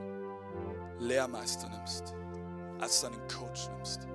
Lehrmeister 1.00 1.70
nimmst, 1.70 2.14
als 2.80 3.02
deinen 3.02 3.28
Coach 3.28 3.68
nimmst. 3.70 4.08